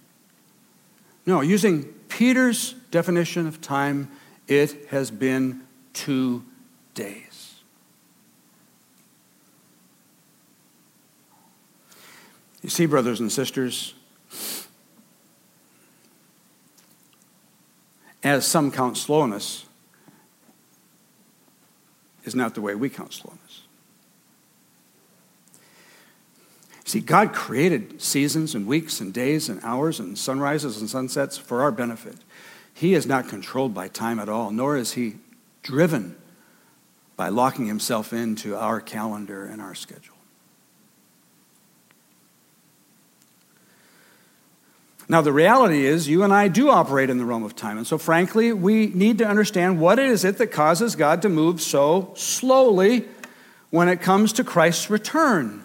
No, 1.26 1.40
using 1.40 1.82
Peter's 2.08 2.74
definition 2.92 3.48
of 3.48 3.60
time, 3.60 4.08
it 4.46 4.86
has 4.90 5.10
been 5.10 5.62
two 5.94 6.44
days. 6.94 7.56
You 12.62 12.70
see, 12.70 12.86
brothers 12.86 13.18
and 13.18 13.32
sisters, 13.32 13.94
as 18.22 18.46
some 18.46 18.70
count 18.70 18.96
slowness, 18.96 19.63
is 22.24 22.34
not 22.34 22.54
the 22.54 22.60
way 22.60 22.74
we 22.74 22.88
count 22.88 23.12
slowness. 23.12 23.62
See, 26.84 27.00
God 27.00 27.32
created 27.32 28.02
seasons 28.02 28.54
and 28.54 28.66
weeks 28.66 29.00
and 29.00 29.12
days 29.12 29.48
and 29.48 29.62
hours 29.64 29.98
and 29.98 30.18
sunrises 30.18 30.80
and 30.80 30.88
sunsets 30.88 31.38
for 31.38 31.62
our 31.62 31.70
benefit. 31.70 32.16
He 32.74 32.94
is 32.94 33.06
not 33.06 33.28
controlled 33.28 33.72
by 33.72 33.88
time 33.88 34.18
at 34.18 34.28
all, 34.28 34.50
nor 34.50 34.76
is 34.76 34.92
he 34.92 35.14
driven 35.62 36.16
by 37.16 37.28
locking 37.28 37.66
himself 37.66 38.12
into 38.12 38.56
our 38.56 38.80
calendar 38.80 39.44
and 39.44 39.62
our 39.62 39.74
schedule. 39.74 40.13
Now, 45.08 45.20
the 45.20 45.32
reality 45.32 45.84
is, 45.84 46.08
you 46.08 46.22
and 46.22 46.32
I 46.32 46.48
do 46.48 46.70
operate 46.70 47.10
in 47.10 47.18
the 47.18 47.24
realm 47.24 47.42
of 47.42 47.54
time. 47.54 47.76
And 47.76 47.86
so, 47.86 47.98
frankly, 47.98 48.52
we 48.52 48.86
need 48.86 49.18
to 49.18 49.26
understand 49.26 49.78
what 49.78 49.98
is 49.98 50.24
it 50.24 50.38
that 50.38 50.46
causes 50.48 50.96
God 50.96 51.22
to 51.22 51.28
move 51.28 51.60
so 51.60 52.12
slowly 52.16 53.06
when 53.70 53.88
it 53.88 54.00
comes 54.00 54.32
to 54.34 54.44
Christ's 54.44 54.88
return. 54.88 55.62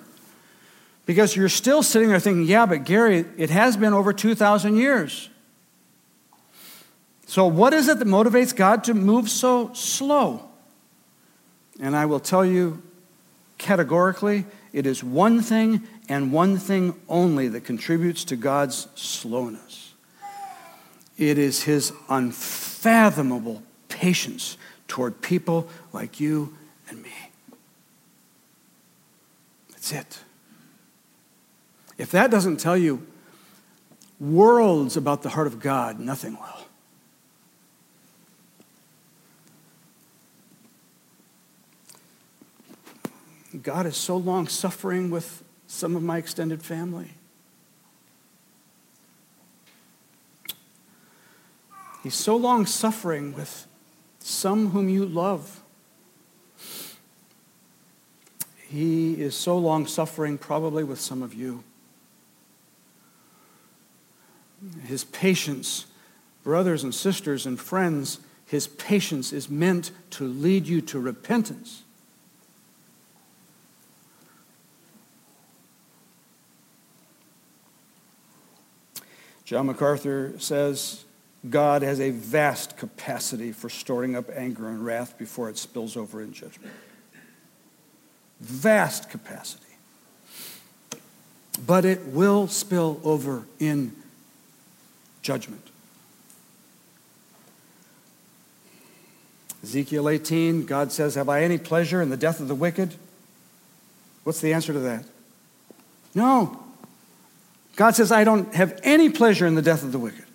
Because 1.05 1.35
you're 1.35 1.47
still 1.47 1.83
sitting 1.83 2.09
there 2.09 2.19
thinking, 2.19 2.45
yeah, 2.45 2.65
but 2.65 2.83
Gary, 2.83 3.25
it 3.37 3.49
has 3.49 3.77
been 3.77 3.93
over 3.93 4.11
2,000 4.11 4.75
years. 4.75 5.29
So, 7.25 7.45
what 7.47 7.73
is 7.73 7.87
it 7.87 7.99
that 7.99 8.07
motivates 8.07 8.55
God 8.55 8.83
to 8.85 8.93
move 8.93 9.29
so 9.29 9.71
slow? 9.73 10.49
And 11.79 11.95
I 11.95 12.07
will 12.07 12.19
tell 12.19 12.43
you 12.43 12.81
categorically, 13.57 14.45
it 14.73 14.85
is 14.85 15.03
one 15.03 15.41
thing 15.41 15.87
and 16.09 16.33
one 16.33 16.57
thing 16.57 16.99
only 17.07 17.47
that 17.47 17.63
contributes 17.63 18.25
to 18.25 18.35
God's 18.35 18.87
slowness 18.95 19.89
it 21.19 21.37
is 21.37 21.63
his 21.63 21.91
unfathomable 22.07 23.61
patience 23.89 24.57
toward 24.87 25.21
people 25.21 25.67
like 25.91 26.21
you 26.21 26.55
and 26.87 27.03
me. 27.03 27.11
That's 29.71 29.91
it. 29.91 30.19
If 31.97 32.11
that 32.11 32.31
doesn't 32.31 32.57
tell 32.57 32.77
you 32.77 33.05
worlds 34.17 34.95
about 34.95 35.21
the 35.21 35.29
heart 35.29 35.47
of 35.47 35.59
God, 35.59 35.99
nothing 35.99 36.37
will. 36.39 36.65
God 43.61 43.85
is 43.85 43.97
so 43.97 44.15
long 44.15 44.47
suffering 44.47 45.09
with 45.09 45.43
some 45.69 45.95
of 45.95 46.01
my 46.01 46.17
extended 46.17 46.63
family. 46.63 47.11
He's 52.03 52.15
so 52.15 52.35
long 52.35 52.65
suffering 52.65 53.33
with 53.33 53.67
some 54.19 54.71
whom 54.71 54.89
you 54.89 55.05
love. 55.05 55.61
He 58.67 59.21
is 59.21 59.35
so 59.35 59.57
long 59.57 59.85
suffering, 59.85 60.39
probably 60.39 60.83
with 60.83 60.99
some 60.99 61.21
of 61.21 61.35
you. 61.35 61.63
His 64.83 65.03
patience, 65.03 65.85
brothers 66.43 66.83
and 66.83 66.95
sisters 66.95 67.45
and 67.45 67.59
friends, 67.59 68.19
his 68.45 68.67
patience 68.67 69.31
is 69.31 69.49
meant 69.49 69.91
to 70.11 70.25
lead 70.25 70.65
you 70.67 70.81
to 70.81 70.99
repentance. 70.99 71.83
John 79.49 79.65
MacArthur 79.65 80.35
says 80.37 81.05
God 81.49 81.81
has 81.81 81.99
a 81.99 82.11
vast 82.11 82.77
capacity 82.77 83.51
for 83.51 83.67
storing 83.67 84.15
up 84.15 84.29
anger 84.35 84.67
and 84.67 84.85
wrath 84.85 85.17
before 85.17 85.49
it 85.49 85.57
spills 85.57 85.97
over 85.97 86.21
in 86.21 86.33
judgment. 86.33 86.71
Vast 88.41 89.09
capacity. 89.09 89.65
But 91.65 91.83
it 91.83 92.05
will 92.05 92.47
spill 92.47 93.01
over 93.03 93.41
in 93.59 93.95
judgment. 95.23 95.65
Ezekiel 99.63 100.09
18, 100.09 100.67
God 100.67 100.91
says, 100.91 101.15
Have 101.15 101.27
I 101.27 101.41
any 101.41 101.57
pleasure 101.57 102.03
in 102.03 102.11
the 102.11 102.17
death 102.17 102.39
of 102.39 102.49
the 102.49 102.53
wicked? 102.53 102.93
What's 104.25 104.41
the 104.41 104.53
answer 104.53 104.73
to 104.73 104.79
that? 104.79 105.05
No. 106.13 106.68
God 107.79 107.95
says, 107.95 108.11
I 108.11 108.25
don't 108.25 108.53
have 108.53 108.77
any 108.83 109.09
pleasure 109.09 109.47
in 109.47 109.55
the 109.55 109.61
death 109.61 109.83
of 109.83 109.93
the 109.93 109.99
wicked. 109.99 110.25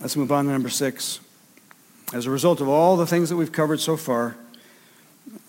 Let's 0.00 0.16
move 0.16 0.32
on 0.32 0.46
to 0.46 0.50
number 0.50 0.70
six. 0.70 1.20
As 2.14 2.24
a 2.24 2.30
result 2.30 2.62
of 2.62 2.68
all 2.68 2.96
the 2.96 3.06
things 3.06 3.28
that 3.28 3.36
we've 3.36 3.52
covered 3.52 3.78
so 3.78 3.94
far, 3.94 4.36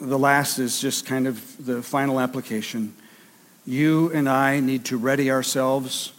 the 0.01 0.19
last 0.19 0.59
is 0.59 0.81
just 0.81 1.05
kind 1.05 1.27
of 1.27 1.65
the 1.65 1.81
final 1.81 2.19
application. 2.19 2.93
You 3.65 4.11
and 4.11 4.27
I 4.27 4.59
need 4.59 4.83
to 4.85 4.97
ready 4.97 5.31
ourselves 5.31 6.11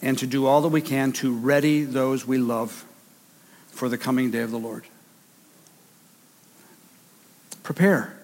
and 0.00 0.16
to 0.16 0.26
do 0.26 0.46
all 0.46 0.62
that 0.62 0.68
we 0.68 0.80
can 0.80 1.12
to 1.12 1.30
ready 1.30 1.84
those 1.84 2.26
we 2.26 2.38
love 2.38 2.86
for 3.70 3.90
the 3.90 3.98
coming 3.98 4.30
day 4.30 4.40
of 4.40 4.50
the 4.50 4.58
Lord. 4.58 4.84
Prepare. 7.62 8.16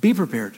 Be 0.00 0.14
prepared. 0.14 0.56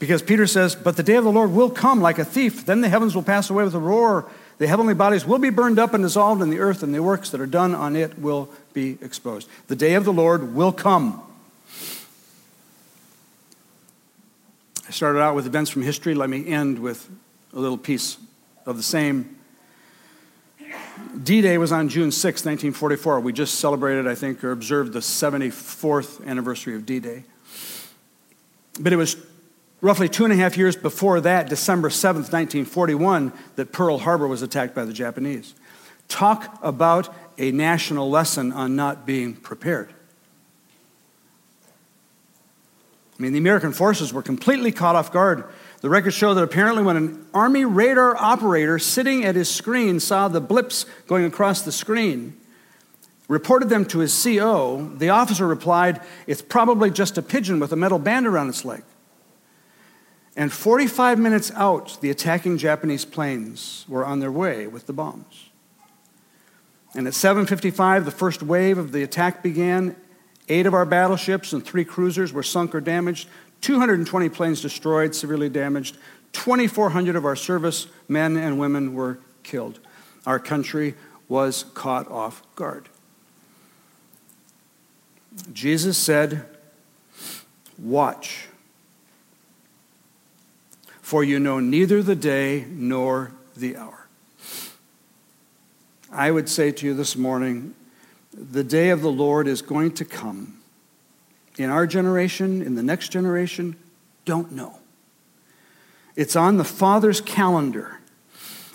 Because 0.00 0.22
Peter 0.22 0.46
says, 0.46 0.74
But 0.74 0.96
the 0.96 1.04
day 1.04 1.14
of 1.14 1.24
the 1.24 1.30
Lord 1.30 1.52
will 1.52 1.70
come 1.70 2.00
like 2.00 2.18
a 2.18 2.24
thief. 2.24 2.66
Then 2.66 2.80
the 2.80 2.88
heavens 2.88 3.14
will 3.14 3.22
pass 3.22 3.50
away 3.50 3.62
with 3.62 3.74
a 3.74 3.78
roar. 3.78 4.28
The 4.58 4.66
heavenly 4.66 4.94
bodies 4.94 5.24
will 5.24 5.38
be 5.38 5.50
burned 5.50 5.78
up 5.78 5.94
and 5.94 6.02
dissolved, 6.02 6.42
and 6.42 6.50
the 6.52 6.58
earth 6.58 6.82
and 6.82 6.92
the 6.92 7.02
works 7.02 7.30
that 7.30 7.40
are 7.40 7.46
done 7.46 7.74
on 7.74 7.94
it 7.94 8.18
will 8.18 8.48
be 8.72 8.98
exposed. 9.02 9.48
The 9.68 9.76
day 9.76 9.94
of 9.94 10.04
the 10.04 10.12
Lord 10.12 10.54
will 10.54 10.72
come. 10.72 11.22
I 14.88 14.90
started 14.90 15.20
out 15.20 15.36
with 15.36 15.46
events 15.46 15.70
from 15.70 15.82
history. 15.82 16.14
Let 16.14 16.30
me 16.30 16.46
end 16.46 16.78
with 16.78 17.08
a 17.52 17.60
little 17.60 17.78
piece 17.78 18.16
of 18.66 18.76
the 18.76 18.82
same. 18.82 19.36
D 21.22 21.42
Day 21.42 21.58
was 21.58 21.72
on 21.72 21.88
June 21.88 22.10
6, 22.10 22.24
1944. 22.24 23.20
We 23.20 23.32
just 23.32 23.56
celebrated, 23.56 24.06
I 24.06 24.14
think, 24.14 24.42
or 24.42 24.50
observed 24.50 24.94
the 24.94 25.00
74th 25.00 26.26
anniversary 26.26 26.74
of 26.74 26.86
D 26.86 27.00
Day. 27.00 27.24
But 28.78 28.92
it 28.92 28.96
was 28.96 29.14
roughly 29.80 30.08
two 30.08 30.24
and 30.24 30.32
a 30.32 30.36
half 30.36 30.56
years 30.56 30.76
before 30.76 31.20
that, 31.22 31.48
December 31.48 31.88
7th, 31.88 32.32
1941, 32.32 33.32
that 33.56 33.72
Pearl 33.72 33.98
Harbor 33.98 34.26
was 34.26 34.42
attacked 34.42 34.74
by 34.74 34.84
the 34.84 34.92
Japanese. 34.92 35.54
Talk 36.08 36.58
about 36.62 37.14
a 37.38 37.52
national 37.52 38.10
lesson 38.10 38.52
on 38.52 38.76
not 38.76 39.06
being 39.06 39.34
prepared. 39.34 39.92
I 43.18 43.22
mean, 43.22 43.32
the 43.32 43.38
American 43.38 43.72
forces 43.72 44.12
were 44.12 44.22
completely 44.22 44.72
caught 44.72 44.96
off 44.96 45.12
guard. 45.12 45.44
The 45.82 45.90
records 45.90 46.16
show 46.16 46.34
that 46.34 46.42
apparently, 46.42 46.82
when 46.82 46.96
an 46.96 47.26
Army 47.32 47.64
radar 47.64 48.16
operator 48.16 48.78
sitting 48.78 49.24
at 49.24 49.34
his 49.34 49.52
screen 49.52 50.00
saw 50.00 50.28
the 50.28 50.40
blips 50.40 50.84
going 51.06 51.24
across 51.24 51.62
the 51.62 51.72
screen, 51.72 52.38
reported 53.28 53.68
them 53.68 53.84
to 53.86 54.00
his 54.00 54.24
CO, 54.24 54.90
the 54.96 55.10
officer 55.10 55.46
replied, 55.46 56.00
It's 56.26 56.42
probably 56.42 56.90
just 56.90 57.16
a 57.16 57.22
pigeon 57.22 57.60
with 57.60 57.72
a 57.72 57.76
metal 57.76 57.98
band 57.98 58.26
around 58.26 58.48
its 58.48 58.64
leg. 58.64 58.82
And 60.36 60.52
45 60.52 61.18
minutes 61.18 61.50
out, 61.54 61.98
the 62.00 62.10
attacking 62.10 62.58
Japanese 62.58 63.04
planes 63.04 63.84
were 63.88 64.04
on 64.04 64.20
their 64.20 64.32
way 64.32 64.66
with 64.66 64.86
the 64.86 64.92
bombs. 64.92 65.50
And 66.94 67.06
at 67.06 67.14
7:55, 67.14 68.04
the 68.04 68.10
first 68.10 68.42
wave 68.42 68.78
of 68.78 68.92
the 68.92 69.02
attack 69.02 69.42
began. 69.42 69.96
Eight 70.48 70.66
of 70.66 70.74
our 70.74 70.86
battleships 70.86 71.52
and 71.52 71.64
three 71.64 71.84
cruisers 71.84 72.32
were 72.32 72.42
sunk 72.42 72.74
or 72.74 72.80
damaged. 72.80 73.28
220 73.60 74.28
planes 74.28 74.60
destroyed, 74.60 75.14
severely 75.14 75.48
damaged. 75.48 75.96
2,400 76.32 77.16
of 77.16 77.24
our 77.24 77.36
service 77.36 77.86
men 78.08 78.36
and 78.36 78.58
women 78.58 78.94
were 78.94 79.18
killed. 79.42 79.78
Our 80.26 80.38
country 80.38 80.94
was 81.28 81.64
caught 81.74 82.10
off 82.10 82.42
guard. 82.56 82.88
Jesus 85.52 85.96
said, 85.96 86.44
Watch 87.78 88.48
for 91.10 91.24
you 91.24 91.40
know 91.40 91.58
neither 91.58 92.04
the 92.04 92.14
day 92.14 92.64
nor 92.70 93.32
the 93.56 93.76
hour. 93.76 94.06
I 96.12 96.30
would 96.30 96.48
say 96.48 96.70
to 96.70 96.86
you 96.86 96.94
this 96.94 97.16
morning, 97.16 97.74
the 98.32 98.62
day 98.62 98.90
of 98.90 99.02
the 99.02 99.10
Lord 99.10 99.48
is 99.48 99.60
going 99.60 99.90
to 99.94 100.04
come. 100.04 100.60
In 101.58 101.68
our 101.68 101.84
generation, 101.84 102.62
in 102.62 102.76
the 102.76 102.82
next 102.84 103.08
generation, 103.08 103.74
don't 104.24 104.52
know. 104.52 104.78
It's 106.14 106.36
on 106.36 106.58
the 106.58 106.64
Father's 106.64 107.20
calendar. 107.20 107.98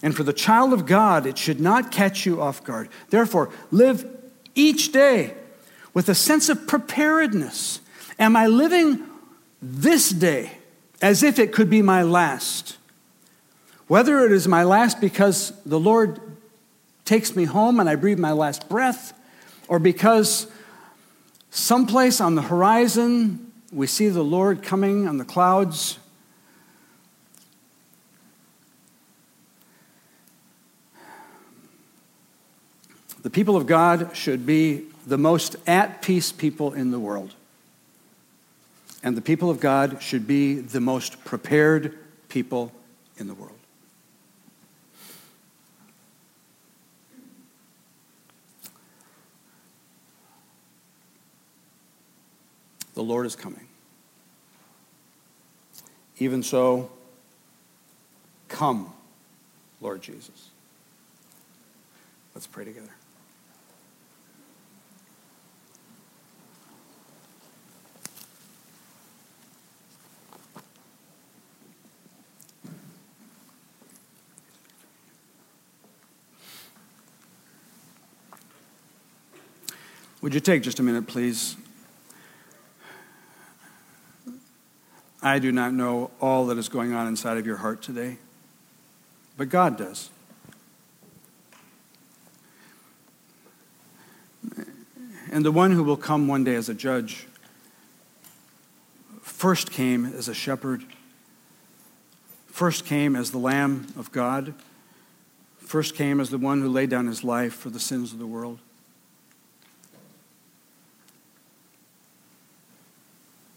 And 0.04 0.14
for 0.14 0.24
the 0.24 0.34
child 0.34 0.74
of 0.74 0.86
God, 0.86 1.26
it 1.26 1.38
should 1.38 1.62
not 1.62 1.90
catch 1.90 2.26
you 2.26 2.42
off 2.42 2.66
guard. 2.66 2.90
Therefore, 3.12 3.50
live 3.72 4.06
each 4.56 4.92
day 4.92 5.36
with 5.94 6.10
a 6.10 6.16
sense 6.16 6.50
of 6.50 6.68
preparedness. 6.68 7.80
Am 8.20 8.36
I 8.36 8.48
living 8.48 9.06
this 9.62 10.10
day 10.10 10.52
as 11.06 11.22
if 11.22 11.38
it 11.38 11.52
could 11.52 11.70
be 11.70 11.84
my 11.84 12.02
last. 12.02 12.78
Whether 13.86 14.26
it 14.26 14.32
is 14.32 14.48
my 14.48 14.64
last 14.64 15.00
because 15.00 15.54
the 15.64 15.80
Lord 15.80 16.20
takes 17.06 17.36
me 17.36 17.44
home 17.44 17.80
and 17.80 17.88
I 17.88 17.94
breathe 17.94 18.18
my 18.18 18.32
last 18.32 18.68
breath, 18.68 19.14
or 19.68 19.78
because 19.78 20.48
someplace 21.52 22.20
on 22.20 22.34
the 22.34 22.42
horizon 22.42 23.52
we 23.72 23.86
see 23.86 24.10
the 24.10 24.24
Lord 24.24 24.64
coming 24.64 25.08
on 25.08 25.20
the 25.20 25.26
clouds. 25.26 26.00
The 33.22 33.30
people 33.30 33.56
of 33.56 33.68
God 33.68 34.10
should 34.18 34.48
be 34.48 34.86
the 35.06 35.20
most 35.20 35.56
at 35.68 36.02
peace 36.02 36.32
people 36.32 36.74
in 36.74 36.90
the 36.90 37.00
world 37.00 37.36
and 39.06 39.16
the 39.16 39.22
people 39.22 39.52
of 39.52 39.60
God 39.60 40.02
should 40.02 40.26
be 40.26 40.56
the 40.56 40.82
most 40.82 41.24
prepared 41.24 41.96
people 42.28 42.72
in 43.18 43.28
the 43.28 43.36
world. 43.36 43.52
The 52.96 53.04
Lord 53.04 53.28
is 53.28 53.36
coming. 53.36 53.68
Even 56.18 56.42
so, 56.42 56.90
come, 58.48 58.92
Lord 59.82 60.02
Jesus. 60.02 60.50
Let's 62.34 62.48
pray 62.48 62.66
together. 62.66 62.95
Would 80.26 80.34
you 80.34 80.40
take 80.40 80.64
just 80.64 80.80
a 80.80 80.82
minute, 80.82 81.06
please? 81.06 81.56
I 85.22 85.38
do 85.38 85.52
not 85.52 85.72
know 85.72 86.10
all 86.20 86.48
that 86.48 86.58
is 86.58 86.68
going 86.68 86.94
on 86.94 87.06
inside 87.06 87.38
of 87.38 87.46
your 87.46 87.58
heart 87.58 87.84
today, 87.84 88.18
but 89.38 89.50
God 89.50 89.78
does. 89.78 90.10
And 95.32 95.46
the 95.46 95.52
one 95.52 95.74
who 95.74 95.84
will 95.84 95.96
come 95.96 96.28
one 96.28 96.44
day 96.44 96.56
as 96.56 96.70
a 96.70 96.74
judge 96.74 97.28
first 99.22 99.72
came 99.72 100.08
as 100.08 100.28
a 100.28 100.34
shepherd, 100.34 100.86
first 102.48 102.84
came 102.84 103.16
as 103.16 103.30
the 103.30 103.38
Lamb 103.38 103.94
of 103.96 104.12
God, 104.12 104.56
first 105.60 105.94
came 105.94 106.20
as 106.20 106.32
the 106.32 106.40
one 106.40 106.62
who 106.62 106.68
laid 106.68 106.90
down 106.90 107.06
his 107.06 107.24
life 107.24 107.54
for 107.54 107.70
the 107.70 107.80
sins 107.80 108.12
of 108.12 108.18
the 108.18 108.26
world. 108.26 108.58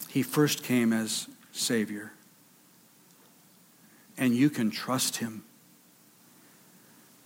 He 0.08 0.22
first 0.22 0.62
came 0.64 0.92
as 0.92 1.28
Savior. 1.52 2.12
And 4.16 4.34
you 4.34 4.50
can 4.50 4.70
trust 4.70 5.18
Him. 5.18 5.44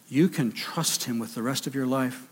You 0.09 0.28
can 0.28 0.53
trust 0.53 1.05
Him 1.05 1.18
with 1.18 1.35
the 1.35 1.43
rest 1.43 1.66
of 1.66 1.74
your 1.74 1.87
life. 1.87 2.26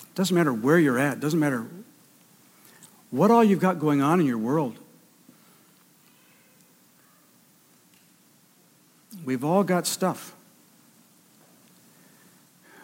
It 0.00 0.14
Doesn't 0.14 0.34
matter 0.34 0.52
where 0.52 0.78
you're 0.78 0.98
at, 0.98 1.14
it 1.14 1.20
doesn't 1.20 1.38
matter 1.38 1.66
what 3.10 3.30
all 3.30 3.44
you've 3.44 3.60
got 3.60 3.78
going 3.78 4.02
on 4.02 4.18
in 4.18 4.26
your 4.26 4.38
world. 4.38 4.76
We've 9.24 9.44
all 9.44 9.62
got 9.62 9.86
stuff. 9.86 10.34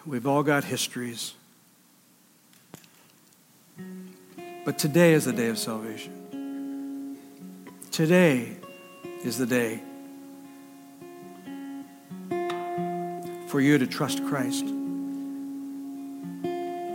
We've 0.07 0.27
all 0.27 0.43
got 0.43 0.65
histories. 0.65 1.35
But 4.65 4.79
today 4.79 5.15
is 5.15 5.25
the 5.25 5.33
day 5.33 5.49
of 5.49 5.59
salvation. 5.59 7.19
Today 7.91 8.57
is 9.25 9.39
the 9.39 9.47
day 9.47 9.81
for 13.49 13.61
you 13.61 13.79
to 13.79 13.87
trust 13.87 14.25
Christ 14.27 14.65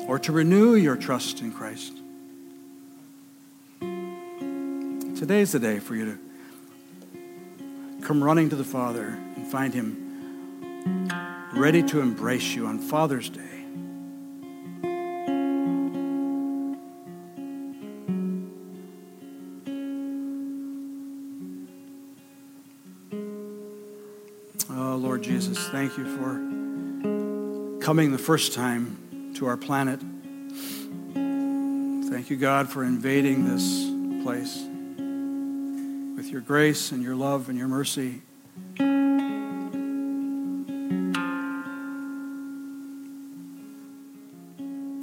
or 0.07 0.19
to 0.19 0.31
renew 0.31 0.75
your 0.75 0.95
trust 0.95 1.41
in 1.41 1.51
Christ. 1.51 1.97
Today 5.17 5.41
is 5.41 5.51
the 5.51 5.59
day 5.59 5.79
for 5.79 5.95
you 5.95 6.05
to 6.05 6.19
come 8.05 8.23
running 8.23 8.49
to 8.49 8.55
the 8.55 8.63
Father 8.63 9.07
and 9.35 9.47
find 9.47 9.73
Him 9.73 11.09
ready 11.55 11.81
to 11.81 11.99
embrace 11.99 12.53
you 12.53 12.67
on 12.67 12.77
Father's 12.77 13.29
Day. 13.29 13.54
You 25.97 26.05
for 26.17 27.79
coming 27.83 28.11
the 28.11 28.17
first 28.17 28.53
time 28.53 29.33
to 29.35 29.45
our 29.47 29.57
planet. 29.57 29.99
Thank 32.09 32.29
you, 32.29 32.37
God, 32.37 32.69
for 32.69 32.83
invading 32.83 33.47
this 33.47 33.89
place 34.23 34.63
with 36.15 36.31
your 36.31 36.41
grace 36.41 36.91
and 36.91 37.03
your 37.03 37.15
love 37.15 37.49
and 37.49 37.57
your 37.57 37.67
mercy. 37.67 38.21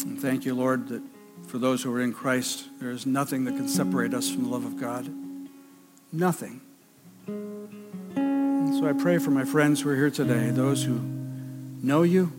And 0.04 0.20
thank 0.20 0.44
you, 0.44 0.54
Lord, 0.54 0.88
that 0.88 1.02
for 1.46 1.58
those 1.58 1.82
who 1.82 1.94
are 1.94 2.00
in 2.00 2.12
Christ, 2.12 2.68
there 2.80 2.90
is 2.90 3.06
nothing 3.06 3.44
that 3.44 3.56
can 3.56 3.68
separate 3.68 4.14
us 4.14 4.30
from 4.30 4.44
the 4.44 4.48
love 4.48 4.64
of 4.64 4.80
God. 4.80 5.12
Nothing. 6.12 6.60
So 8.82 8.88
I 8.88 8.94
pray 8.94 9.18
for 9.18 9.30
my 9.30 9.44
friends 9.44 9.80
who 9.80 9.90
are 9.90 9.94
here 9.94 10.10
today, 10.10 10.50
those 10.50 10.82
who 10.82 10.98
know 11.84 12.02
you 12.02 12.32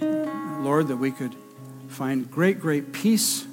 Lord, 0.00 0.86
that 0.86 0.98
we 0.98 1.10
could 1.10 1.34
find 1.88 2.30
great, 2.30 2.60
great 2.60 2.92
peace, 2.92 3.44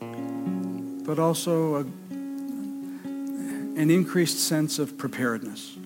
but 0.00 1.18
also 1.18 1.74
a, 1.74 1.80
an 1.80 3.90
increased 3.90 4.38
sense 4.38 4.78
of 4.78 4.96
preparedness. 4.96 5.76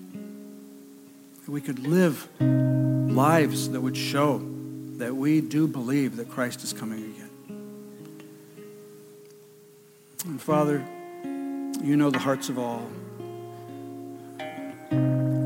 That 1.43 1.51
we 1.51 1.59
could 1.59 1.85
live 1.85 2.29
lives 2.39 3.67
that 3.71 3.81
would 3.81 3.97
show 3.97 4.41
that 4.95 5.13
we 5.13 5.41
do 5.41 5.67
believe 5.67 6.15
that 6.15 6.29
Christ 6.29 6.63
is 6.63 6.71
coming 6.71 7.03
again. 7.03 7.29
And 10.23 10.41
Father, 10.41 10.81
you 11.83 11.97
know 11.97 12.11
the 12.11 12.19
hearts 12.19 12.47
of 12.47 12.57
all. 12.57 12.87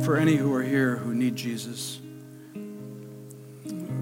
For 0.06 0.18
any 0.18 0.36
who 0.36 0.53
are 0.53 0.62
here 0.62 0.97
who 0.97 1.16
need 1.16 1.36
Jesus, 1.36 1.99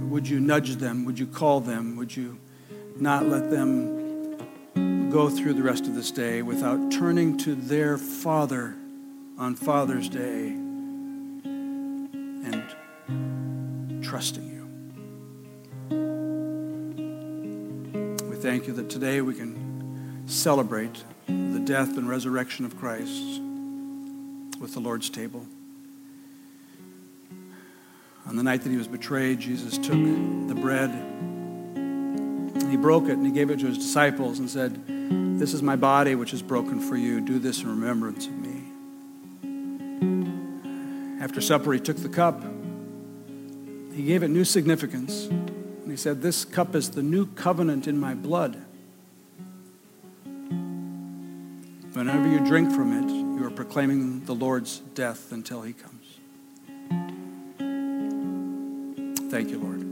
would 0.09 0.27
you 0.27 0.41
nudge 0.41 0.75
them? 0.75 1.05
Would 1.05 1.17
you 1.17 1.25
call 1.25 1.61
them? 1.61 1.95
Would 1.95 2.13
you 2.13 2.37
not 2.97 3.25
let 3.25 3.49
them 3.49 5.09
go 5.09 5.29
through 5.29 5.53
the 5.53 5.63
rest 5.63 5.87
of 5.87 5.95
this 5.95 6.11
day 6.11 6.41
without 6.41 6.91
turning 6.91 7.37
to 7.37 7.55
their 7.55 7.97
Father 7.97 8.75
on 9.37 9.55
Father's 9.55 10.09
Day 10.09 10.47
and 12.41 12.65
trusting 14.03 14.43
you? 14.49 14.67
We 18.29 18.35
thank 18.35 18.67
you 18.67 18.73
that 18.73 18.89
today 18.89 19.21
we 19.21 19.35
can 19.35 20.25
celebrate 20.27 21.05
the 21.27 21.61
death 21.63 21.97
and 21.97 22.09
resurrection 22.09 22.65
of 22.65 22.77
Christ 22.77 23.39
with 24.59 24.73
the 24.73 24.81
Lord's 24.81 25.09
table. 25.09 25.47
On 28.33 28.37
the 28.37 28.43
night 28.43 28.63
that 28.63 28.71
he 28.71 28.77
was 28.77 28.87
betrayed, 28.87 29.39
Jesus 29.39 29.77
took 29.77 29.91
the 29.93 30.55
bread 30.55 30.89
and 30.89 32.67
he 32.67 32.77
broke 32.77 33.03
it 33.03 33.11
and 33.11 33.23
he 33.23 33.31
gave 33.31 33.51
it 33.51 33.59
to 33.59 33.67
his 33.67 33.77
disciples 33.77 34.39
and 34.39 34.49
said, 34.49 34.87
This 35.39 35.53
is 35.53 35.61
my 35.61 35.75
body 35.75 36.15
which 36.15 36.33
is 36.33 36.41
broken 36.41 36.79
for 36.79 36.97
you. 36.97 37.21
Do 37.21 37.37
this 37.37 37.61
in 37.61 37.69
remembrance 37.69 38.25
of 38.25 38.33
me. 38.33 38.63
After 41.21 41.41
supper, 41.41 41.73
he 41.73 41.79
took 41.79 41.97
the 41.97 42.09
cup. 42.09 42.43
He 43.93 44.01
gave 44.01 44.23
it 44.23 44.29
new 44.29 44.45
significance. 44.45 45.25
And 45.25 45.91
he 45.91 45.95
said, 45.95 46.23
This 46.23 46.43
cup 46.43 46.73
is 46.73 46.89
the 46.89 47.03
new 47.03 47.27
covenant 47.27 47.87
in 47.87 47.99
my 47.99 48.15
blood. 48.15 48.59
Whenever 51.93 52.27
you 52.27 52.39
drink 52.39 52.71
from 52.71 52.93
it, 52.93 53.11
you 53.11 53.45
are 53.45 53.51
proclaiming 53.51 54.25
the 54.25 54.33
Lord's 54.33 54.79
death 54.79 55.31
until 55.31 55.61
he 55.61 55.73
comes. 55.73 56.02
Thank 59.33 59.49
you, 59.49 59.57
Lord. 59.57 59.82